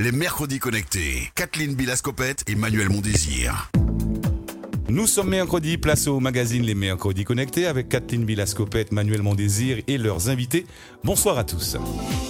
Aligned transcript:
les 0.00 0.12
mercredis 0.12 0.58
connectés. 0.58 1.30
Kathleen 1.34 1.74
Bilascopette 1.74 2.44
et 2.46 2.54
Manuel 2.54 2.88
Mondésir. 2.88 3.70
Nous 4.90 5.06
sommes 5.06 5.28
mercredi, 5.28 5.76
place 5.76 6.06
au 6.06 6.18
magazine 6.18 6.62
Les 6.62 6.74
Mercredis 6.74 7.24
Connectés 7.24 7.66
avec 7.66 7.90
Kathleen 7.90 8.24
Villascopette, 8.24 8.90
Manuel 8.90 9.20
Mondésir 9.20 9.82
et 9.86 9.98
leurs 9.98 10.30
invités. 10.30 10.64
Bonsoir 11.04 11.36
à 11.36 11.44
tous. 11.44 11.76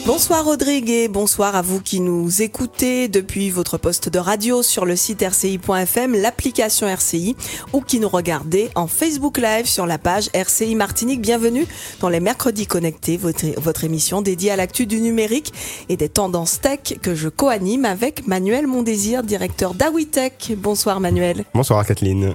Bonsoir 0.04 0.44
Rodrigue 0.44 0.90
et 0.90 1.06
bonsoir 1.06 1.54
à 1.54 1.62
vous 1.62 1.80
qui 1.80 2.00
nous 2.00 2.42
écoutez 2.42 3.06
depuis 3.06 3.50
votre 3.50 3.78
poste 3.78 4.08
de 4.08 4.18
radio 4.18 4.64
sur 4.64 4.86
le 4.86 4.96
site 4.96 5.22
rci.fm, 5.22 6.20
l'application 6.20 6.88
RCI 6.88 7.36
ou 7.72 7.80
qui 7.80 8.00
nous 8.00 8.08
regardez 8.08 8.70
en 8.74 8.88
Facebook 8.88 9.38
Live 9.38 9.66
sur 9.66 9.86
la 9.86 9.98
page 9.98 10.28
RCI 10.34 10.74
Martinique. 10.74 11.20
Bienvenue 11.20 11.64
dans 12.00 12.08
les 12.08 12.18
Mercredis 12.18 12.66
Connectés, 12.66 13.18
votre, 13.18 13.46
votre 13.60 13.84
émission 13.84 14.20
dédiée 14.20 14.50
à 14.50 14.56
l'actu 14.56 14.86
du 14.86 15.00
numérique 15.00 15.52
et 15.88 15.96
des 15.96 16.08
tendances 16.08 16.60
tech 16.60 16.98
que 17.00 17.14
je 17.14 17.28
co-anime 17.28 17.84
avec 17.84 18.26
Manuel 18.26 18.66
Mondésir, 18.66 19.22
directeur 19.22 19.74
d'Awitech. 19.74 20.54
Bonsoir 20.56 20.98
Manuel. 20.98 21.44
Bonsoir 21.54 21.86
Kathleen. 21.86 22.34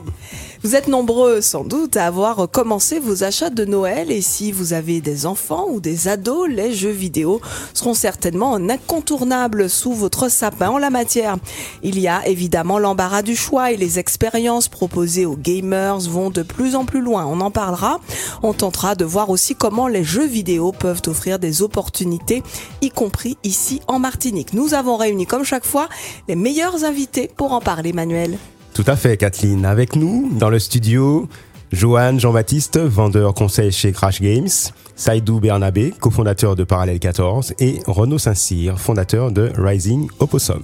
Vous 0.64 0.76
êtes 0.76 0.88
nombreux 0.88 1.42
sans 1.42 1.66
doute 1.66 1.98
à 1.98 2.06
avoir 2.06 2.50
commencé 2.50 3.00
vos 3.00 3.26
achats 3.26 3.50
de 3.50 3.66
Noël 3.66 4.12
et 4.12 4.22
si 4.22 4.54
vous 4.54 4.72
avez 4.72 5.02
des 5.02 5.26
enfants 5.26 5.68
ou 5.70 5.82
des 5.82 6.08
ados, 6.08 6.48
les 6.48 6.74
jeux 6.74 6.90
vidéo 6.90 7.42
seront 7.74 7.94
certainement 7.94 8.56
un 8.56 8.70
incontournable 8.70 9.70
sous 9.70 9.92
votre 9.92 10.30
sapin 10.30 10.70
en 10.70 10.78
la 10.78 10.90
matière. 10.90 11.36
Il 11.82 12.00
y 12.00 12.08
a 12.08 12.26
évidemment 12.28 12.80
l'embarras 12.80 13.24
du 13.24 13.36
choix 13.36 13.72
et 13.72 13.78
les 13.78 14.00
expériences 14.00 14.70
proposées 14.70 15.26
aux 15.26 15.36
gamers 15.36 16.00
vont 16.00 16.30
de 16.30 16.44
plus 16.44 16.76
en 16.76 16.86
plus 16.86 17.02
loin. 17.02 17.26
On 17.26 17.42
en 17.42 17.52
parlera. 17.52 18.00
On 18.42 18.54
tentera 18.54 18.96
de 18.96 19.06
voir 19.06 19.30
aussi 19.30 19.56
comment 19.56 19.88
les 19.88 20.04
jeux 20.04 20.26
vidéo 20.26 20.72
peuvent 20.72 21.02
offrir 21.08 21.40
des 21.40 21.62
opportunités, 21.62 22.44
y 22.82 22.90
compris 22.90 23.38
ici 23.44 23.82
en 23.88 24.00
Martinique. 24.00 24.54
Nous 24.54 24.74
avons 24.74 24.96
réuni 24.96 25.26
comme 25.26 25.44
chaque 25.44 25.66
fois 25.66 25.90
les 26.28 26.36
meilleurs 26.36 26.86
invités 26.86 27.30
pour 27.36 27.52
en 27.52 27.60
parler, 27.60 27.94
Manuel. 27.94 28.38
Tout 28.74 28.84
à 28.88 28.96
fait, 28.96 29.18
Kathleen. 29.18 29.66
Avec 29.66 29.96
nous, 29.96 30.32
dans 30.34 30.50
le 30.50 30.58
studio, 30.58 31.28
Johan 31.72 32.18
Jean-Baptiste, 32.18 32.80
vendeur 32.80 33.36
conseil 33.36 33.72
chez 33.72 33.92
Crash 33.92 34.20
Games, 34.20 34.50
Saïdou 34.96 35.40
Bernabé, 35.40 35.94
cofondateur 36.00 36.56
de 36.56 36.64
Parallèle 36.64 37.00
14, 37.00 37.54
et 37.60 37.80
Renaud 37.86 38.18
Saint-Cyr, 38.18 38.80
fondateur 38.80 39.32
de 39.32 39.52
Rising 39.58 40.08
Opossum. 40.18 40.64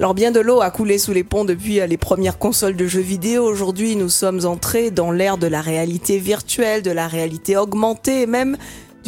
Alors 0.00 0.14
bien 0.14 0.32
de 0.32 0.40
l'eau 0.40 0.60
a 0.60 0.70
coulé 0.70 0.98
sous 0.98 1.12
les 1.12 1.22
ponts 1.22 1.44
depuis 1.44 1.78
les 1.86 1.96
premières 1.96 2.38
consoles 2.38 2.74
de 2.74 2.88
jeux 2.88 3.00
vidéo. 3.00 3.44
Aujourd'hui, 3.44 3.94
nous 3.94 4.08
sommes 4.08 4.44
entrés 4.44 4.90
dans 4.90 5.12
l'ère 5.12 5.38
de 5.38 5.46
la 5.46 5.60
réalité 5.60 6.18
virtuelle, 6.18 6.82
de 6.82 6.90
la 6.90 7.06
réalité 7.06 7.56
augmentée 7.56 8.22
et 8.22 8.26
même 8.26 8.56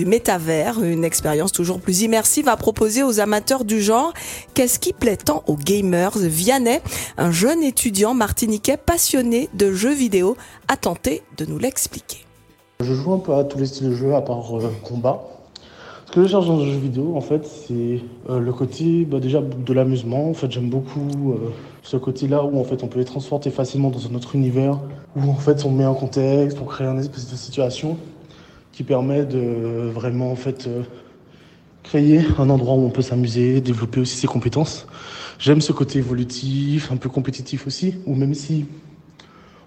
du 0.01 0.07
métavers, 0.07 0.83
une 0.83 1.05
expérience 1.05 1.53
toujours 1.53 1.79
plus 1.79 2.01
immersive 2.01 2.49
à 2.49 2.57
proposer 2.57 3.03
aux 3.03 3.21
amateurs 3.21 3.67
du 3.67 3.83
genre. 3.83 4.15
Qu'est-ce 4.55 4.79
qui 4.79 4.95
plaît 4.95 5.19
tant 5.19 5.45
aux 5.47 5.57
gamers 5.57 6.17
Vianney, 6.17 6.81
un 7.19 7.31
jeune 7.31 7.63
étudiant 7.63 8.15
martiniquais 8.15 8.79
passionné 8.79 9.51
de 9.53 9.75
jeux 9.75 9.93
vidéo, 9.93 10.39
a 10.69 10.79
tenté 10.79 11.21
de 11.37 11.45
nous 11.45 11.59
l'expliquer. 11.59 12.25
Je 12.83 12.95
joue 12.95 13.13
un 13.13 13.19
peu 13.19 13.35
à 13.35 13.45
tous 13.45 13.59
les 13.59 13.67
styles 13.67 13.91
de 13.91 13.95
jeux 13.95 14.15
à 14.15 14.23
part 14.23 14.57
euh, 14.57 14.73
combat. 14.83 15.21
Ce 16.07 16.13
que 16.13 16.23
je 16.23 16.29
cherche 16.29 16.47
dans 16.47 16.61
un 16.61 16.65
jeu 16.65 16.79
vidéo, 16.79 17.13
en 17.15 17.21
fait, 17.21 17.45
c'est 17.45 18.01
euh, 18.31 18.41
le 18.41 18.53
côté 18.55 19.05
bah, 19.05 19.21
déjà 19.21 19.43
de 19.43 19.73
l'amusement. 19.75 20.31
En 20.31 20.35
fait, 20.35 20.51
j'aime 20.51 20.71
beaucoup 20.71 21.33
euh, 21.33 21.51
ce 21.83 21.99
côté-là 21.99 22.43
où 22.43 22.59
en 22.59 22.65
fait 22.65 22.83
on 22.83 22.87
peut 22.87 23.01
les 23.01 23.05
transporter 23.05 23.51
facilement 23.51 23.91
dans 23.91 24.07
un 24.07 24.15
autre 24.15 24.35
univers, 24.35 24.79
où 25.15 25.29
en 25.29 25.35
fait 25.35 25.67
on 25.67 25.71
met 25.71 25.85
un 25.85 25.93
contexte, 25.93 26.57
on 26.63 26.65
crée 26.65 26.87
une 26.87 27.01
espèce 27.01 27.31
de 27.31 27.37
situation 27.37 27.99
qui 28.81 28.85
permet 28.85 29.27
de 29.27 29.91
vraiment 29.93 30.33
en 30.33 30.37
fait 30.37 30.67
euh, 30.67 30.85
créer 31.83 32.23
un 32.39 32.49
endroit 32.49 32.77
où 32.77 32.87
on 32.87 32.89
peut 32.89 33.03
s'amuser, 33.03 33.61
développer 33.61 34.01
aussi 34.01 34.17
ses 34.17 34.27
compétences. 34.27 34.87
J'aime 35.39 35.61
ce 35.61 35.73
côté 35.73 35.99
évolutif, 35.99 36.91
un 36.91 36.97
peu 36.97 37.11
compétitif 37.11 37.67
aussi, 37.67 37.97
où 38.07 38.15
même 38.15 38.33
si 38.33 38.65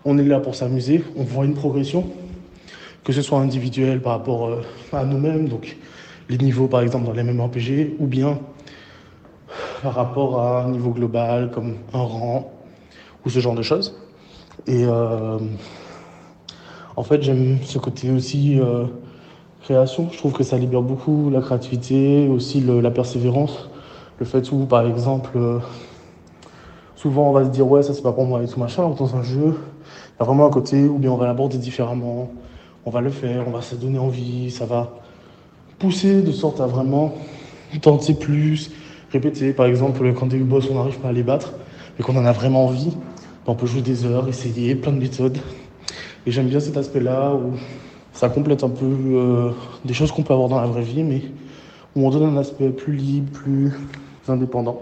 on 0.03 0.17
est 0.17 0.23
là 0.23 0.39
pour 0.39 0.55
s'amuser, 0.55 1.03
on 1.15 1.21
voit 1.21 1.45
une 1.45 1.53
progression, 1.53 2.09
que 3.03 3.13
ce 3.13 3.21
soit 3.21 3.37
individuel 3.37 4.01
par 4.01 4.13
rapport 4.13 4.47
euh, 4.47 4.61
à 4.91 5.05
nous-mêmes, 5.05 5.47
donc 5.47 5.77
les 6.27 6.39
niveaux 6.39 6.67
par 6.67 6.81
exemple 6.81 7.05
dans 7.05 7.13
les 7.13 7.21
MMORPG, 7.21 7.97
ou 7.99 8.07
bien 8.07 8.39
par 9.83 9.93
rapport 9.93 10.41
à 10.41 10.63
un 10.63 10.71
niveau 10.71 10.89
global 10.89 11.51
comme 11.51 11.75
un 11.93 12.01
rang 12.01 12.51
ou 13.23 13.29
ce 13.29 13.37
genre 13.37 13.53
de 13.53 13.61
choses. 13.61 13.95
Et 14.65 14.85
euh, 14.85 15.37
en 16.95 17.03
fait, 17.03 17.21
j'aime 17.21 17.57
ce 17.63 17.77
côté 17.79 18.11
aussi 18.11 18.59
création. 19.63 20.09
Je 20.11 20.17
trouve 20.17 20.33
que 20.33 20.43
ça 20.43 20.57
libère 20.57 20.81
beaucoup 20.81 21.29
la 21.31 21.41
créativité, 21.41 22.27
aussi 22.27 22.61
la 22.61 22.91
persévérance. 22.91 23.69
Le 24.19 24.25
fait 24.25 24.51
où, 24.51 24.65
par 24.65 24.85
exemple, 24.85 25.31
euh, 25.35 25.59
souvent 26.95 27.29
on 27.29 27.31
va 27.31 27.45
se 27.45 27.49
dire 27.49 27.67
ouais, 27.67 27.81
ça 27.81 27.93
c'est 27.93 28.03
pas 28.03 28.11
pour 28.11 28.25
moi 28.25 28.43
et 28.43 28.47
tout 28.47 28.59
machin. 28.59 28.87
Dans 28.89 29.15
un 29.15 29.23
jeu, 29.23 29.55
il 29.55 30.19
y 30.19 30.21
a 30.21 30.25
vraiment 30.25 30.45
un 30.45 30.49
côté 30.49 30.83
où 30.83 30.97
bien 30.99 31.11
on 31.11 31.17
va 31.17 31.25
l'aborder 31.25 31.57
différemment. 31.57 32.29
On 32.85 32.91
va 32.91 32.99
le 32.99 33.09
faire, 33.09 33.45
on 33.47 33.51
va 33.51 33.61
se 33.61 33.75
donner 33.75 33.97
envie, 33.97 34.51
ça 34.51 34.65
va 34.65 34.91
pousser 35.79 36.21
de 36.21 36.31
sorte 36.31 36.59
à 36.59 36.67
vraiment 36.67 37.13
tenter 37.81 38.13
plus, 38.13 38.71
répéter. 39.11 39.53
Par 39.53 39.65
exemple, 39.65 40.13
quand 40.13 40.27
des 40.27 40.37
boss 40.39 40.67
on 40.69 40.75
n'arrive 40.75 40.99
pas 40.99 41.09
à 41.09 41.13
les 41.13 41.23
battre, 41.23 41.53
mais 41.97 42.03
qu'on 42.03 42.17
en 42.17 42.25
a 42.25 42.33
vraiment 42.33 42.65
envie, 42.65 42.91
on 43.47 43.55
peut 43.55 43.65
jouer 43.65 43.81
des 43.81 44.05
heures, 44.05 44.27
essayer 44.27 44.75
plein 44.75 44.91
de 44.91 44.99
méthodes. 44.99 45.37
Et 46.25 46.31
j'aime 46.31 46.47
bien 46.47 46.59
cet 46.59 46.75
aspect-là 46.75 47.33
où 47.33 47.53
ça 48.13 48.29
complète 48.29 48.63
un 48.63 48.69
peu 48.69 48.85
euh, 48.85 49.51
des 49.85 49.93
choses 49.93 50.11
qu'on 50.11 50.23
peut 50.23 50.33
avoir 50.33 50.49
dans 50.49 50.61
la 50.61 50.67
vraie 50.67 50.83
vie, 50.83 51.03
mais 51.03 51.21
où 51.95 52.07
on 52.07 52.09
donne 52.09 52.23
un 52.23 52.37
aspect 52.37 52.69
plus 52.69 52.95
libre, 52.95 53.31
plus 53.31 53.71
indépendant. 54.27 54.81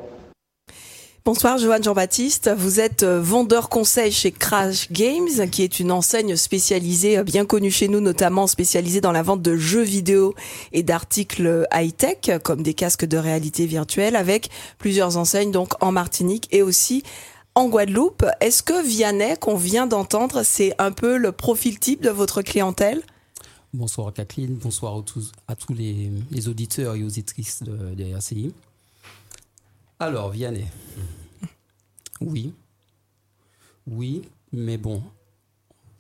Bonsoir 1.24 1.60
Joanne 1.60 1.84
Jean-Baptiste, 1.84 2.50
vous 2.58 2.80
êtes 2.80 3.04
euh, 3.04 3.22
vendeur 3.22 3.70
conseil 3.70 4.12
chez 4.12 4.32
Crash 4.32 4.92
Games, 4.92 5.50
qui 5.52 5.62
est 5.62 5.80
une 5.80 5.92
enseigne 5.92 6.36
spécialisée, 6.36 7.20
euh, 7.20 7.24
bien 7.24 7.46
connue 7.46 7.70
chez 7.70 7.88
nous, 7.88 8.02
notamment 8.02 8.48
spécialisée 8.48 9.02
dans 9.02 9.12
la 9.12 9.22
vente 9.22 9.44
de 9.44 9.56
jeux 9.56 9.84
vidéo 9.84 10.34
et 10.74 10.82
d'articles 10.82 11.68
high-tech, 11.72 12.42
comme 12.44 12.64
des 12.64 12.74
casques 12.74 13.06
de 13.06 13.18
réalité 13.18 13.68
virtuelle, 13.68 14.16
avec 14.16 14.50
plusieurs 14.80 15.18
enseignes 15.18 15.52
donc 15.52 15.74
en 15.80 15.92
Martinique 15.92 16.48
et 16.52 16.64
aussi 16.64 17.04
en 17.54 17.70
Guadeloupe. 17.70 18.26
Est-ce 18.40 18.64
que 18.64 18.84
Vianney, 18.84 19.36
qu'on 19.40 19.56
vient 19.56 19.86
d'entendre, 19.86 20.42
c'est 20.44 20.74
un 20.80 20.92
peu 20.92 21.18
le 21.18 21.32
profil 21.32 21.78
type 21.78 22.02
de 22.02 22.10
votre 22.10 22.42
clientèle? 22.42 23.04
Bonsoir 23.74 24.12
Kathleen, 24.12 24.56
bonsoir 24.56 24.98
à 24.98 25.02
tous, 25.02 25.32
à 25.48 25.56
tous 25.56 25.74
les, 25.74 26.12
les, 26.30 26.50
auditeurs 26.50 26.96
et 26.96 27.04
auditrices 27.04 27.64
de, 27.64 27.96
de 27.96 28.04
RCI. 28.04 28.54
Alors, 29.98 30.30
Vianney. 30.32 30.66
Oui. 32.20 32.54
Oui, 33.88 34.24
mais 34.52 34.78
bon, 34.78 35.02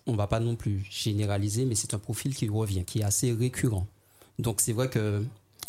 on 0.06 0.16
va 0.16 0.28
pas 0.28 0.42
non 0.42 0.58
plus 0.58 0.86
généraliser, 0.90 1.64
mais 1.64 1.76
c'est 1.76 1.94
un 1.94 1.98
profil 1.98 2.36
qui 2.36 2.50
revient, 2.50 2.84
qui 2.84 3.00
est 3.00 3.04
assez 3.04 3.32
récurrent. 3.32 3.88
Donc 4.38 4.60
c'est 4.60 4.74
vrai 4.74 4.90
que 4.90 5.24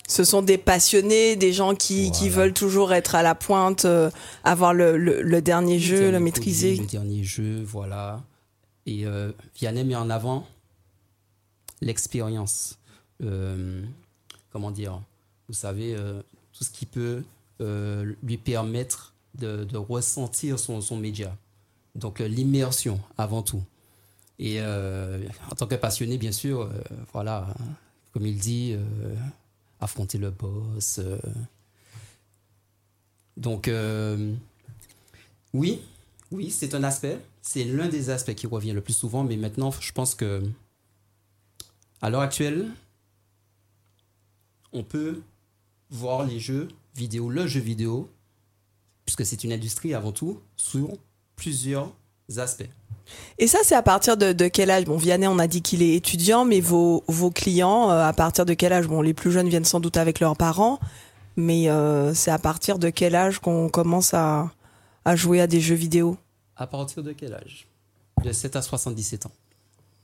ce 0.08 0.24
sont 0.24 0.42
des 0.42 0.58
passionnés, 0.58 1.36
des 1.36 1.52
gens 1.52 1.76
qui, 1.76 2.06
voilà. 2.06 2.19
qui 2.19 2.28
veulent 2.30 2.54
toujours 2.54 2.92
être 2.92 3.14
à 3.14 3.22
la 3.22 3.36
pointe, 3.36 3.84
euh, 3.84 4.10
avoir 4.42 4.74
le, 4.74 4.96
le, 4.96 5.22
le, 5.22 5.40
dernier 5.40 5.78
jeu, 5.78 5.94
le, 5.94 6.00
dernier 6.00 6.19
le 6.19 6.24
maîtriser. 6.24 6.74
Produit, 6.74 6.86
le 6.86 7.00
dernier 7.00 7.24
jeu, 7.24 7.62
voilà. 7.62 8.24
Et 8.86 9.06
euh, 9.06 9.30
Vianney 9.54 9.84
met 9.84 9.94
en 9.94 10.10
avant 10.10 10.46
l'expérience. 11.82 12.78
Euh, 13.22 13.82
comment 14.50 14.70
dire 14.70 15.03
Vous 15.48 15.54
savez, 15.54 15.94
euh, 15.94 16.22
tout 16.53 16.65
ce 16.65 16.70
qui 16.70 16.87
peut 16.87 17.22
euh, 17.60 18.15
lui 18.22 18.38
permettre 18.38 19.12
de, 19.34 19.76
ressentir 19.76 20.59
son, 20.59 20.97
média. 20.97 21.37
Donc 21.94 22.20
l'immersion 22.20 23.00
avant 23.19 23.43
tout. 23.43 23.62
Et 24.38 24.60
en 24.60 25.54
tant 25.56 25.66
que 25.66 25.75
passionné, 25.76 26.19
bien 26.19 26.32
sûr, 26.32 26.69
voilà, 27.12 27.47
comme 28.12 28.26
il 28.26 28.37
dit 28.38 28.76
affronter 29.81 30.19
le 30.19 30.31
boss. 30.31 31.00
Donc, 33.37 33.70
oui, 35.55 35.81
oui, 36.32 36.50
c'est 36.50 36.75
un 36.75 36.82
aspect. 36.82 37.19
C'est 37.40 37.64
l'un 37.64 37.88
des 37.88 38.11
aspects 38.11 38.35
qui 38.35 38.46
revient 38.46 38.73
le 38.73 38.81
plus 38.81 38.94
souvent, 38.94 39.25
mais 39.25 39.37
maintenant, 39.37 39.70
je 39.70 39.93
pense 39.93 40.14
que, 40.14 40.43
à 42.02 42.10
l'heure 42.10 42.20
actuelle, 42.20 42.69
on 44.72 44.82
peut 44.82 45.22
voir 45.90 46.25
les 46.25 46.40
jeux 46.40 46.69
vidéo, 46.96 47.31
le 47.31 47.46
jeu 47.46 47.60
vidéo, 47.60 48.10
puisque 49.06 49.25
c'est 49.25 49.44
une 49.44 49.52
industrie 49.52 49.94
avant 49.94 50.12
tout, 50.12 50.40
sur 50.56 50.88
plusieurs 51.37 51.93
aspects. 52.37 52.69
Et 53.38 53.46
ça, 53.46 53.58
c'est 53.62 53.75
à 53.75 53.82
partir 53.82 54.16
de, 54.16 54.32
de, 54.32 54.49
quel 54.49 54.70
âge? 54.70 54.84
Bon, 54.84 54.96
Vianney, 54.96 55.26
on 55.26 55.38
a 55.38 55.46
dit 55.46 55.62
qu'il 55.62 55.82
est 55.82 55.94
étudiant, 55.94 56.44
mais 56.44 56.60
vos, 56.60 57.04
vos 57.08 57.31
clients, 57.31 57.90
euh, 57.90 58.04
à 58.04 58.12
partir 58.12 58.46
de 58.46 58.54
quel 58.54 58.72
âge? 58.72 58.88
Bon, 58.88 59.02
les 59.02 59.14
plus 59.14 59.31
jeunes 59.31 59.49
viennent 59.49 59.64
sans 59.64 59.81
doute 59.81 59.96
avec 59.96 60.19
leurs 60.19 60.37
parents, 60.37 60.78
mais 61.37 61.69
euh, 61.69 62.14
c'est 62.14 62.31
à 62.31 62.38
partir 62.38 62.78
de 62.78 62.90
quel 62.90 63.14
âge 63.14 63.38
qu'on 63.38 63.69
commence 63.69 64.14
à, 64.14 64.50
à 65.04 65.14
jouer 65.14 65.40
à 65.40 65.46
des 65.46 65.60
jeux 65.60 65.75
vidéo? 65.75 66.16
À 66.56 66.66
partir 66.66 67.02
de 67.02 67.12
quel 67.12 67.34
âge? 67.34 67.66
De 68.25 68.32
7 68.32 68.56
à 68.56 68.62
77 68.62 69.26
ans. 69.26 69.32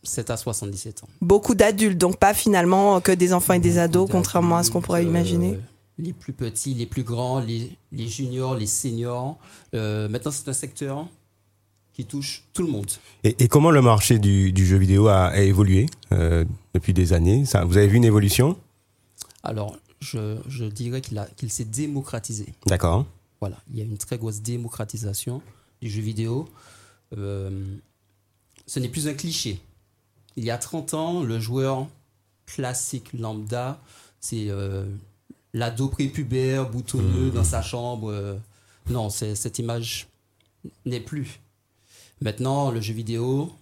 7 0.03 0.31
à 0.31 0.37
77 0.37 1.05
ans. 1.05 1.09
Beaucoup 1.21 1.55
d'adultes, 1.55 1.99
donc 1.99 2.19
pas 2.19 2.35
finalement 2.35 3.01
que 3.01 3.13
des 3.13 3.33
enfants 3.33 3.55
et 3.55 3.59
des 3.59 3.79
ados, 3.79 4.09
contrairement 4.11 4.57
à 4.57 4.63
ce 4.63 4.71
qu'on 4.71 4.81
pourrait 4.81 5.05
euh, 5.05 5.09
imaginer. 5.09 5.59
les 5.99 6.13
plus 6.13 6.33
petits, 6.33 6.75
les 6.75 6.87
plus 6.87 7.03
grands, 7.03 7.41
les, 7.41 7.71
les 7.93 8.07
juniors, 8.09 8.55
les 8.55 8.67
seniors. 8.67 9.37
Euh, 9.75 10.09
maintenant, 10.09 10.31
c'est 10.31 10.49
un 10.49 10.53
secteur 10.53 11.07
qui 11.93 12.05
touche 12.05 12.45
tout 12.53 12.63
le 12.63 12.69
monde. 12.71 12.87
Et, 13.25 13.35
et 13.43 13.49
comment 13.49 13.73
le 13.73 13.83
marché 13.83 14.19
du, 14.21 14.53
du 14.53 14.65
jeu 14.65 14.77
vidéo 14.79 15.09
a, 15.09 15.27
a 15.27 15.41
évolué 15.41 15.87
euh, 16.13 16.45
depuis 16.75 16.95
des 16.95 17.13
années? 17.13 17.45
Ça, 17.45 17.65
Vous 17.65 17.77
avez 17.77 17.89
vu 17.89 17.97
une 17.97 18.05
évolution? 18.05 18.57
Alors, 19.43 19.77
je, 20.01 20.37
je 20.49 20.65
dirais 20.65 21.01
qu'il 21.01 21.19
a- 21.19 21.27
qu'il 21.37 21.51
s'est 21.51 21.65
démocratisé. 21.65 22.47
D'accord. 22.67 23.05
Voilà, 23.41 23.57
il 23.73 23.79
y 23.79 23.81
a 23.81 23.85
une 23.85 23.99
très 23.99 24.17
grosse 24.19 24.41
démocratisation 24.43 25.43
du 25.83 25.91
jeu 25.91 26.01
vidéo. 26.03 26.49
Euh, 27.17 27.51
ce 28.67 28.79
n'est 28.81 28.89
plus 28.89 29.09
un 29.09 29.15
cliché. 29.15 29.61
Il 30.39 30.45
y 30.45 30.51
a 30.53 30.59
30 30.59 30.95
ans, 30.95 31.23
le 31.25 31.41
joueur 31.41 31.89
classique 32.47 33.13
lambda, 33.13 33.81
c'est 34.21 34.49
euh, 34.51 34.87
l'ado 35.53 35.89
prépubère, 35.89 36.71
boutonneux 36.71 37.31
dans 37.31 37.43
sa 37.45 37.61
chambre. 37.61 38.11
euh, 38.11 38.37
non, 38.89 39.11
c'est- 39.11 39.35
cette 39.35 39.59
image 39.59 40.07
n'est 40.87 41.01
plus. 41.01 41.41
Maintenant, 42.21 42.71
le 42.71 42.81
jeu 42.81 42.95
vidéo, 42.95 43.53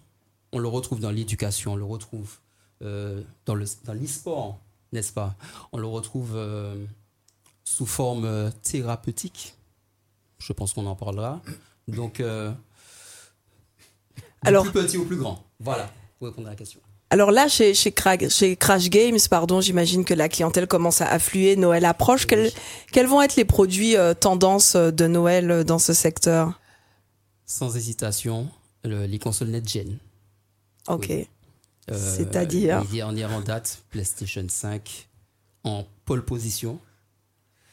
on 0.51 0.59
le 0.59 0.67
retrouve 0.67 0.99
dans 0.99 1.11
l'éducation, 1.11 1.73
on 1.73 1.75
le 1.75 1.83
retrouve 1.83 2.37
euh, 2.83 3.23
dans 3.47 3.55
le- 3.55 3.65
dans 3.85 3.93
l'e-sport, 3.93 4.59
n'est-ce 4.93 5.11
pas? 5.11 5.35
On 5.71 5.79
le 5.79 5.87
retrouve 5.87 6.33
euh, 6.35 6.85
sous 7.63 7.87
forme 7.87 8.51
thérapeutique. 8.61 9.55
Je 10.37 10.53
pense 10.53 10.73
qu'on 10.73 10.85
en 10.85 10.95
parlera. 10.95 11.41
Donc, 11.87 12.19
euh, 12.19 12.51
du 14.15 14.23
Alors- 14.43 14.63
plus 14.63 14.71
petit 14.73 14.97
au 14.97 15.05
plus 15.05 15.17
grand. 15.17 15.43
Voilà, 15.59 15.89
pour 16.17 16.27
répondre 16.27 16.47
à 16.47 16.51
la 16.51 16.55
question. 16.55 16.79
Alors 17.09 17.31
là, 17.31 17.47
chez, 17.47 17.73
chez, 17.73 17.91
Cra- 17.91 18.29
chez 18.29 18.55
Crash 18.57 18.89
Games, 18.89 19.17
pardon, 19.29 19.61
j'imagine 19.61 20.03
que 20.03 20.13
la 20.13 20.27
clientèle 20.27 20.67
commence 20.67 20.99
à 21.01 21.07
affluer, 21.07 21.55
Noël 21.55 21.85
approche. 21.85 22.25
Quels, 22.27 22.51
quels 22.91 23.07
vont 23.07 23.21
être 23.21 23.37
les 23.37 23.45
produits 23.45 23.95
euh, 23.95 24.13
tendances 24.13 24.75
euh, 24.75 24.91
de 24.91 25.07
Noël 25.07 25.49
euh, 25.49 25.63
dans 25.63 25.79
ce 25.79 25.93
secteur? 25.93 26.59
Sans 27.45 27.77
hésitation, 27.77 28.49
le- 28.83 29.05
les 29.05 29.19
consoles 29.19 29.47
next-gen. 29.49 29.97
Ok. 30.89 31.05
Oui. 31.09 31.27
Euh, 31.89 32.15
C'est-à-dire? 32.17 32.81
Les 32.81 32.97
dernières 32.97 33.31
en 33.31 33.39
date, 33.39 33.79
PlayStation 33.89 34.45
5 34.49 35.07
en 35.63 35.85
pole 36.03 36.25
position. 36.25 36.77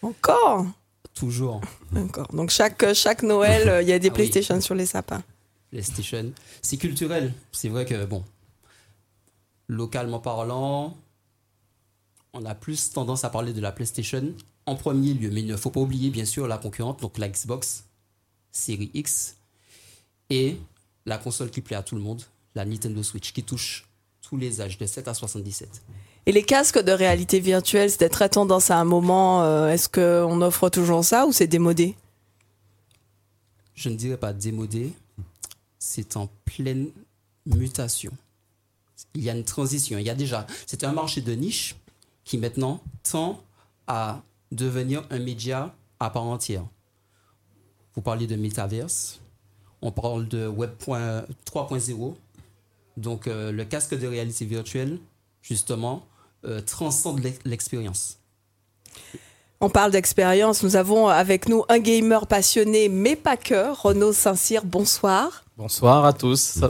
Encore? 0.02 0.66
Toujours 1.14 1.60
Encore. 1.96 2.28
Donc 2.32 2.50
chaque, 2.50 2.92
chaque 2.94 3.22
Noël, 3.22 3.82
il 3.82 3.88
y 3.88 3.92
a 3.92 3.98
des 3.98 4.08
Ah 4.08 4.10
oui. 4.10 4.14
PlayStation 4.14 4.60
sur 4.60 4.74
les 4.76 4.86
sapins. 4.86 5.22
PlayStation. 5.70 6.32
C'est 6.62 6.76
culturel. 6.76 7.32
C'est 7.50 7.68
vrai 7.68 7.84
que, 7.84 8.04
bon, 8.04 8.22
localement 9.68 10.20
parlant, 10.20 10.96
on 12.32 12.44
a 12.44 12.54
plus 12.54 12.90
tendance 12.90 13.24
à 13.24 13.30
parler 13.30 13.52
de 13.52 13.60
la 13.60 13.72
PlayStation 13.72 14.34
en 14.66 14.74
premier 14.74 15.14
lieu. 15.14 15.30
Mais 15.30 15.40
il 15.40 15.46
ne 15.46 15.56
faut 15.56 15.70
pas 15.70 15.80
oublier, 15.80 16.10
bien 16.10 16.24
sûr, 16.24 16.46
la 16.46 16.58
concurrente, 16.58 17.00
donc 17.00 17.18
la 17.18 17.28
Xbox 17.28 17.84
Series 18.50 18.90
X 18.94 19.36
et 20.30 20.56
la 21.06 21.18
console 21.18 21.50
qui 21.50 21.60
plaît 21.60 21.76
à 21.76 21.82
tout 21.82 21.94
le 21.94 22.00
monde, 22.00 22.22
la 22.54 22.64
Nintendo 22.64 23.02
Switch, 23.02 23.32
qui 23.32 23.42
touche 23.42 23.86
tous 24.22 24.36
les 24.36 24.60
âges, 24.60 24.78
de 24.78 24.86
7 24.86 25.06
à 25.08 25.14
77. 25.14 25.82
Et 26.26 26.32
les 26.32 26.42
casques 26.42 26.82
de 26.82 26.92
réalité 26.92 27.38
virtuelle, 27.40 27.90
c'était 27.90 28.08
très 28.08 28.30
tendance 28.30 28.70
à 28.70 28.78
un 28.78 28.84
moment. 28.84 29.42
euh, 29.44 29.68
Est-ce 29.68 29.88
qu'on 29.88 30.40
offre 30.40 30.70
toujours 30.70 31.04
ça 31.04 31.26
ou 31.26 31.32
c'est 31.32 31.46
démodé? 31.46 31.94
Je 33.74 33.90
ne 33.90 33.96
dirais 33.96 34.16
pas 34.16 34.32
démodé, 34.32 34.92
c'est 35.78 36.16
en 36.16 36.28
pleine 36.46 36.88
mutation. 37.44 38.12
Il 39.14 39.22
y 39.24 39.30
a 39.30 39.34
une 39.34 39.44
transition. 39.44 39.98
Il 39.98 40.04
y 40.06 40.10
a 40.10 40.14
déjà, 40.14 40.46
c'était 40.66 40.86
un 40.86 40.92
marché 40.92 41.20
de 41.20 41.32
niche 41.32 41.76
qui 42.24 42.38
maintenant 42.38 42.80
tend 43.02 43.40
à 43.86 44.22
devenir 44.52 45.04
un 45.10 45.18
média 45.18 45.74
à 46.00 46.10
part 46.10 46.24
entière. 46.24 46.64
Vous 47.94 48.02
parlez 48.02 48.26
de 48.26 48.34
metaverse, 48.36 49.20
on 49.82 49.92
parle 49.92 50.26
de 50.28 50.46
Web 50.48 50.72
3.0. 50.80 52.14
Donc 52.96 53.26
euh, 53.26 53.52
le 53.52 53.64
casque 53.64 53.98
de 53.98 54.06
réalité 54.06 54.44
virtuelle, 54.44 54.98
justement, 55.42 56.06
euh, 56.44 56.60
transcende 56.60 57.20
l'ex- 57.22 57.40
l'expérience. 57.44 58.18
On 59.60 59.70
parle 59.70 59.92
d'expérience. 59.92 60.62
Nous 60.62 60.76
avons 60.76 61.08
avec 61.08 61.48
nous 61.48 61.64
un 61.68 61.78
gamer 61.78 62.26
passionné, 62.26 62.88
mais 62.88 63.16
pas 63.16 63.36
que, 63.36 63.72
Renaud 63.74 64.12
Saint-Cyr. 64.12 64.64
Bonsoir. 64.64 65.44
Bonsoir 65.56 66.04
à 66.04 66.12
tous. 66.12 66.60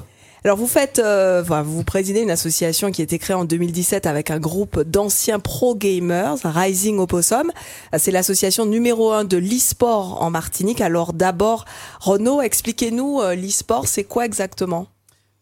Alors 0.47 0.59
vous 0.59 0.67
faites, 0.67 0.99
euh, 0.99 1.43
vous 1.43 1.85
présidez 1.85 2.21
une 2.21 2.31
association 2.31 2.91
qui 2.91 3.01
a 3.01 3.05
été 3.05 3.19
créée 3.19 3.35
en 3.35 3.47
2017 3.47 4.05
avec 4.05 4.31
un 4.31 4.39
groupe 4.39 4.79
d'anciens 4.83 5.41
pro 5.41 5.75
gamers, 5.75 6.37
Rising 6.45 6.99
Opossum. 6.99 7.51
Euh, 7.95 7.99
C'est 7.99 8.11
l'association 8.11 8.67
numéro 8.67 9.11
un 9.11 9.25
de 9.25 9.39
l'e-sport 9.39 10.21
en 10.21 10.29
Martinique. 10.29 10.83
Alors 10.83 11.15
d'abord, 11.15 11.65
Renaud, 11.99 12.43
expliquez-nous 12.43 13.23
euh, 13.23 13.35
l'e-sport, 13.35 13.89
c'est 13.89 14.05
quoi 14.05 14.27
exactement? 14.27 14.87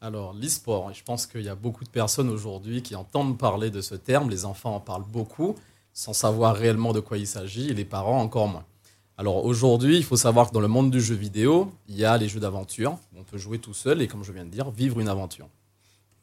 Alors, 0.01 0.35
l'e-sport, 0.35 0.93
je 0.95 1.03
pense 1.03 1.27
qu'il 1.27 1.43
y 1.43 1.49
a 1.49 1.57
beaucoup 1.57 1.83
de 1.83 1.91
personnes 1.91 2.29
aujourd'hui 2.29 2.81
qui 2.83 2.95
entendent 2.95 3.37
parler 3.37 3.71
de 3.71 3.81
ce 3.81 3.97
terme. 3.97 4.31
Les 4.31 4.45
enfants 4.45 4.77
en 4.77 4.81
parlent 4.81 5.03
beaucoup, 5.03 5.57
sans 5.93 6.13
savoir 6.13 6.55
réellement 6.55 6.93
de 6.93 7.01
quoi 7.01 7.19
il 7.19 7.27
s'agit, 7.27 7.71
et 7.71 7.75
les 7.75 7.85
parents 7.85 8.21
encore 8.21 8.47
moins. 8.47 8.65
Alors 9.19 9.45
aujourd'hui, 9.45 9.97
il 9.97 10.05
faut 10.05 10.17
savoir 10.17 10.49
que 10.49 10.55
dans 10.55 10.61
le 10.61 10.69
monde 10.69 10.91
du 10.91 11.01
jeu 11.01 11.15
vidéo, 11.15 11.71
il 11.89 11.97
y 11.97 12.05
a 12.05 12.17
les 12.17 12.29
jeux 12.29 12.41
d'aventure. 12.41 12.97
On 13.17 13.23
peut 13.23 13.39
jouer 13.39 13.59
tout 13.59 13.75
seul 13.75 14.01
et, 14.01 14.09
comme 14.09 14.25
je 14.25 14.33
viens 14.33 14.45
de 14.45 14.51
dire, 14.51 14.71
vivre 14.71 15.01
une 15.01 15.09
aventure. 15.09 15.49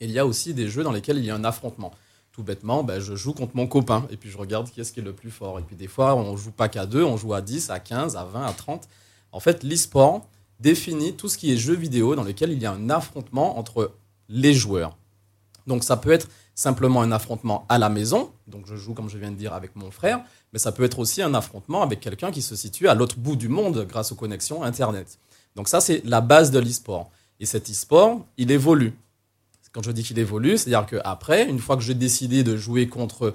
Il 0.01 0.09
y 0.11 0.17
a 0.17 0.25
aussi 0.25 0.53
des 0.53 0.69
jeux 0.69 0.83
dans 0.83 0.91
lesquels 0.91 1.17
il 1.17 1.25
y 1.25 1.29
a 1.29 1.35
un 1.35 1.43
affrontement. 1.43 1.91
Tout 2.31 2.41
bêtement, 2.41 2.83
ben, 2.83 2.99
je 2.99 3.15
joue 3.15 3.33
contre 3.33 3.55
mon 3.55 3.67
copain 3.67 4.07
et 4.09 4.17
puis 4.17 4.29
je 4.29 4.37
regarde 4.37 4.69
qui 4.69 4.81
est-ce 4.81 4.91
qui 4.91 5.01
est 5.01 5.03
le 5.03 5.13
plus 5.13 5.29
fort. 5.29 5.59
Et 5.59 5.61
puis 5.61 5.75
des 5.75 5.87
fois, 5.87 6.15
on 6.15 6.35
joue 6.35 6.51
pas 6.51 6.69
qu'à 6.69 6.85
deux, 6.85 7.03
on 7.03 7.17
joue 7.17 7.33
à 7.33 7.41
10, 7.41 7.69
à 7.69 7.79
15, 7.79 8.15
à 8.15 8.23
20, 8.23 8.45
à 8.45 8.53
30. 8.53 8.87
En 9.31 9.39
fait, 9.39 9.63
l'e-sport 9.63 10.27
définit 10.59 11.13
tout 11.13 11.29
ce 11.29 11.37
qui 11.37 11.51
est 11.51 11.57
jeu 11.57 11.75
vidéo 11.75 12.15
dans 12.15 12.23
lequel 12.23 12.51
il 12.51 12.61
y 12.61 12.65
a 12.65 12.71
un 12.71 12.89
affrontement 12.89 13.59
entre 13.59 13.91
les 14.29 14.53
joueurs. 14.53 14.97
Donc 15.69 15.83
ça 15.83 15.95
peut 15.95 16.11
être 16.11 16.27
simplement 16.55 17.01
un 17.01 17.11
affrontement 17.13 17.65
à 17.69 17.77
la 17.77 17.87
maison, 17.87 18.31
donc 18.47 18.65
je 18.65 18.75
joue 18.75 18.93
comme 18.93 19.07
je 19.07 19.17
viens 19.17 19.31
de 19.31 19.37
dire 19.37 19.53
avec 19.53 19.75
mon 19.75 19.91
frère, 19.91 20.19
mais 20.51 20.59
ça 20.59 20.73
peut 20.73 20.83
être 20.83 20.99
aussi 20.99 21.21
un 21.21 21.33
affrontement 21.33 21.83
avec 21.83 22.01
quelqu'un 22.01 22.31
qui 22.31 22.41
se 22.41 22.55
situe 22.55 22.89
à 22.89 22.95
l'autre 22.95 23.17
bout 23.17 23.37
du 23.37 23.47
monde 23.47 23.85
grâce 23.87 24.11
aux 24.11 24.15
connexions 24.15 24.63
Internet. 24.63 25.19
Donc 25.55 25.69
ça 25.69 25.79
c'est 25.79 26.01
la 26.03 26.19
base 26.21 26.51
de 26.51 26.59
l'e-sport. 26.59 27.11
Et 27.39 27.45
cet 27.45 27.69
e-sport, 27.69 28.25
il 28.37 28.51
évolue. 28.51 28.93
Quand 29.71 29.83
je 29.83 29.91
dis 29.91 30.03
qu'il 30.03 30.19
évolue, 30.19 30.57
c'est-à-dire 30.57 30.85
qu'après, 30.87 31.47
une 31.47 31.59
fois 31.59 31.77
que 31.77 31.83
j'ai 31.83 31.93
décidé 31.93 32.43
de 32.43 32.57
jouer 32.57 32.89
contre 32.89 33.33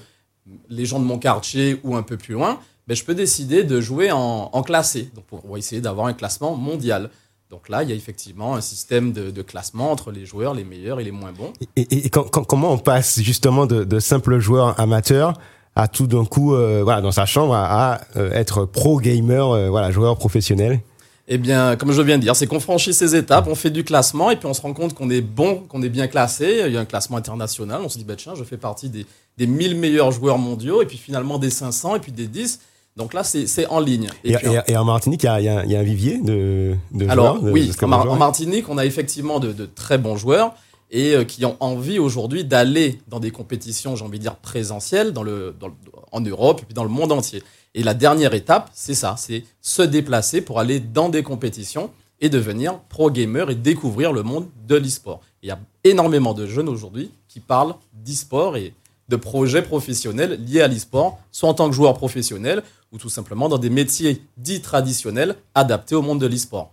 les 0.69 0.85
gens 0.85 0.99
de 0.99 1.05
mon 1.05 1.19
quartier 1.19 1.81
ou 1.85 1.97
un 1.97 2.03
peu 2.03 2.19
plus 2.19 2.35
loin, 2.35 2.61
ben, 2.87 2.95
je 2.95 3.05
peux 3.05 3.15
décider 3.15 3.63
de 3.65 3.81
jouer 3.81 4.11
en, 4.13 4.63
classé, 4.63 5.11
donc 5.15 5.25
pour 5.25 5.57
essayer 5.57 5.81
d'avoir 5.81 6.09
un 6.09 6.13
classement 6.13 6.55
mondial. 6.57 7.11
Donc 7.55 7.69
là, 7.69 7.85
il 7.85 7.89
y 7.89 7.93
a 7.93 7.95
effectivement 7.95 8.57
un 8.57 8.61
système 8.61 9.13
de, 9.13 9.31
de 9.31 9.43
classement 9.43 9.93
entre 9.93 10.11
les 10.11 10.27
joueurs, 10.27 10.55
les 10.55 10.65
meilleurs 10.65 10.99
et 10.99 11.05
les 11.05 11.13
moins 11.13 11.31
bons. 11.31 11.53
Et, 11.77 11.83
et- 11.83 12.07
et 12.07 12.11
quand- 12.11 12.29
quand- 12.29 12.43
comment 12.43 12.73
on 12.73 12.79
passe 12.79 13.21
justement 13.23 13.65
de, 13.67 13.85
de 13.85 14.01
simple 14.01 14.41
joueur 14.41 14.75
amateur 14.81 15.35
à 15.77 15.87
tout 15.87 16.09
d'un 16.09 16.25
coup, 16.25 16.57
euh, 16.57 16.81
voilà, 16.83 17.01
dans 17.01 17.13
sa 17.13 17.27
chambre, 17.27 17.55
à, 17.55 17.93
à, 17.93 18.01
euh, 18.17 18.33
être 18.33 18.65
pro 18.65 18.99
gamer, 18.99 19.49
euh, 19.53 19.69
voilà, 19.71 19.93
joueur 19.93 20.17
professionnel? 20.19 20.81
Eh 21.29 21.39
bien, 21.39 21.77
comme 21.77 21.93
je 21.93 22.03
viens 22.03 22.19
de 22.19 22.23
dire, 22.23 22.35
c'est 22.35 22.49
qu'on 22.49 22.59
franchit 22.59 22.93
ces 22.93 23.15
étapes, 23.15 23.47
on 23.47 23.55
fait 23.55 23.71
du 23.71 23.85
classement 23.85 24.33
et 24.33 24.37
puis 24.37 24.47
on 24.47 24.53
se 24.53 24.61
rend 24.61 24.73
compte 24.75 24.93
qu'on 24.95 25.09
est 25.09 25.21
bon, 25.21 25.61
qu'on 25.69 25.81
est 25.83 25.89
bien 25.89 26.09
classé. 26.09 26.65
Il 26.67 26.73
y 26.73 26.77
a 26.77 26.81
un 26.81 26.85
classement 26.85 27.19
international. 27.19 27.81
On 27.85 27.89
se 27.89 27.99
dit, 27.99 28.05
bah, 28.05 28.17
tiens, 28.17 28.35
je 28.37 28.43
fais 28.43 28.57
partie 28.57 28.89
des, 28.89 29.07
des 29.39 29.47
1000 29.47 29.77
meilleurs 29.77 30.11
joueurs 30.11 30.39
mondiaux 30.39 30.83
et 30.83 30.87
puis 30.87 30.99
finalement 30.99 31.39
des 31.39 31.51
500 31.51 31.95
et 31.95 32.01
puis 32.01 32.11
des 32.11 32.27
10. 32.27 32.59
Donc 32.97 33.13
là, 33.13 33.25
c'est 33.25 33.67
en 33.67 33.81
ligne. 33.81 34.09
et, 34.23 34.35
puis, 34.37 34.47
et- 34.69 34.73
et 34.73 34.77
en 34.77 34.85
Martinique, 34.85 35.25
il 35.25 35.27
y 35.27 35.49
a, 35.49 35.65
y 35.65 35.71
y 35.73 35.77
un 35.77 35.83
vivier 35.83 36.19
de, 36.19 36.75
de 36.93 37.09
Alors 37.09 37.37
joueurs 37.39 37.43
de- 37.43 37.51
oui, 37.51 37.69
de 37.69 37.85
en, 37.85 38.17
Martinique, 38.17 38.69
on 38.69 38.79
a 38.79 38.87
effectivement 38.87 39.41
de, 39.41 39.53
de 39.53 39.67
très 39.67 39.99
bons 39.99 40.17
joueurs 40.17 40.55
et 40.93 41.15
euh, 41.15 41.25
qui 41.25 41.45
ont 41.45 41.57
envie 41.59 41.99
aujourd'hui 41.99 42.45
d'aller 42.45 43.01
dans 43.09 43.19
des 43.19 43.33
compétitions, 43.33 43.97
j'ai 43.97 44.05
envie 44.05 44.19
de 44.19 44.23
dire 44.23 44.37
présentielles, 44.37 45.13
dans 45.13 45.25
le, 45.25 45.57
dans 45.59 45.67
le- 45.69 45.75
en 46.13 46.21
Europe 46.21 46.61
et 46.63 46.67
puis 46.67 46.75
dans 46.75 46.85
le 46.85 46.91
monde 46.91 47.11
entier. 47.11 47.43
Et 47.75 47.83
la 47.83 47.95
dernière 47.95 48.33
étape, 48.35 48.71
c'est 48.75 48.95
ça, 48.95 49.17
c'est 49.19 49.43
se 49.61 49.83
déplacer 49.83 50.41
pour 50.41 50.61
aller 50.61 50.79
dans 50.79 51.09
des 51.09 51.25
compétitions 51.25 51.91
et 52.21 52.29
devenir 52.29 52.79
pro 52.89 53.11
gamer 53.11 53.51
et 53.51 53.57
découvrir 53.57 54.13
le 54.13 54.23
monde 54.23 54.47
de 54.69 54.77
l'e-sport. 54.77 55.21
Il 55.43 55.49
y 55.49 55.51
a 55.53 55.59
énormément 55.83 56.33
de 56.33 56.47
jeunes 56.47 56.69
aujourd'hui 56.69 57.11
qui 57.27 57.41
parlent 57.41 57.75
d'e-sport 57.93 58.57
et 58.57 58.73
de 59.09 59.17
projets 59.17 59.63
professionnels 59.63 60.41
liés 60.45 60.63
à 60.63 60.69
l'e-sport, 60.69 61.19
soit 61.31 61.49
en 61.49 61.55
tant 61.55 61.69
que 61.69 61.75
joueur 61.75 61.95
professionnel 61.95 62.63
ou 62.93 62.99
tout 62.99 63.09
simplement 63.09 63.49
dans 63.49 63.59
des 63.59 63.71
métiers 63.71 64.23
dits 64.37 64.61
traditionnels 64.61 65.37
adaptés 65.55 65.95
au 65.95 66.03
monde 66.03 66.21
de 66.21 66.27
l'e-sport. 66.27 66.73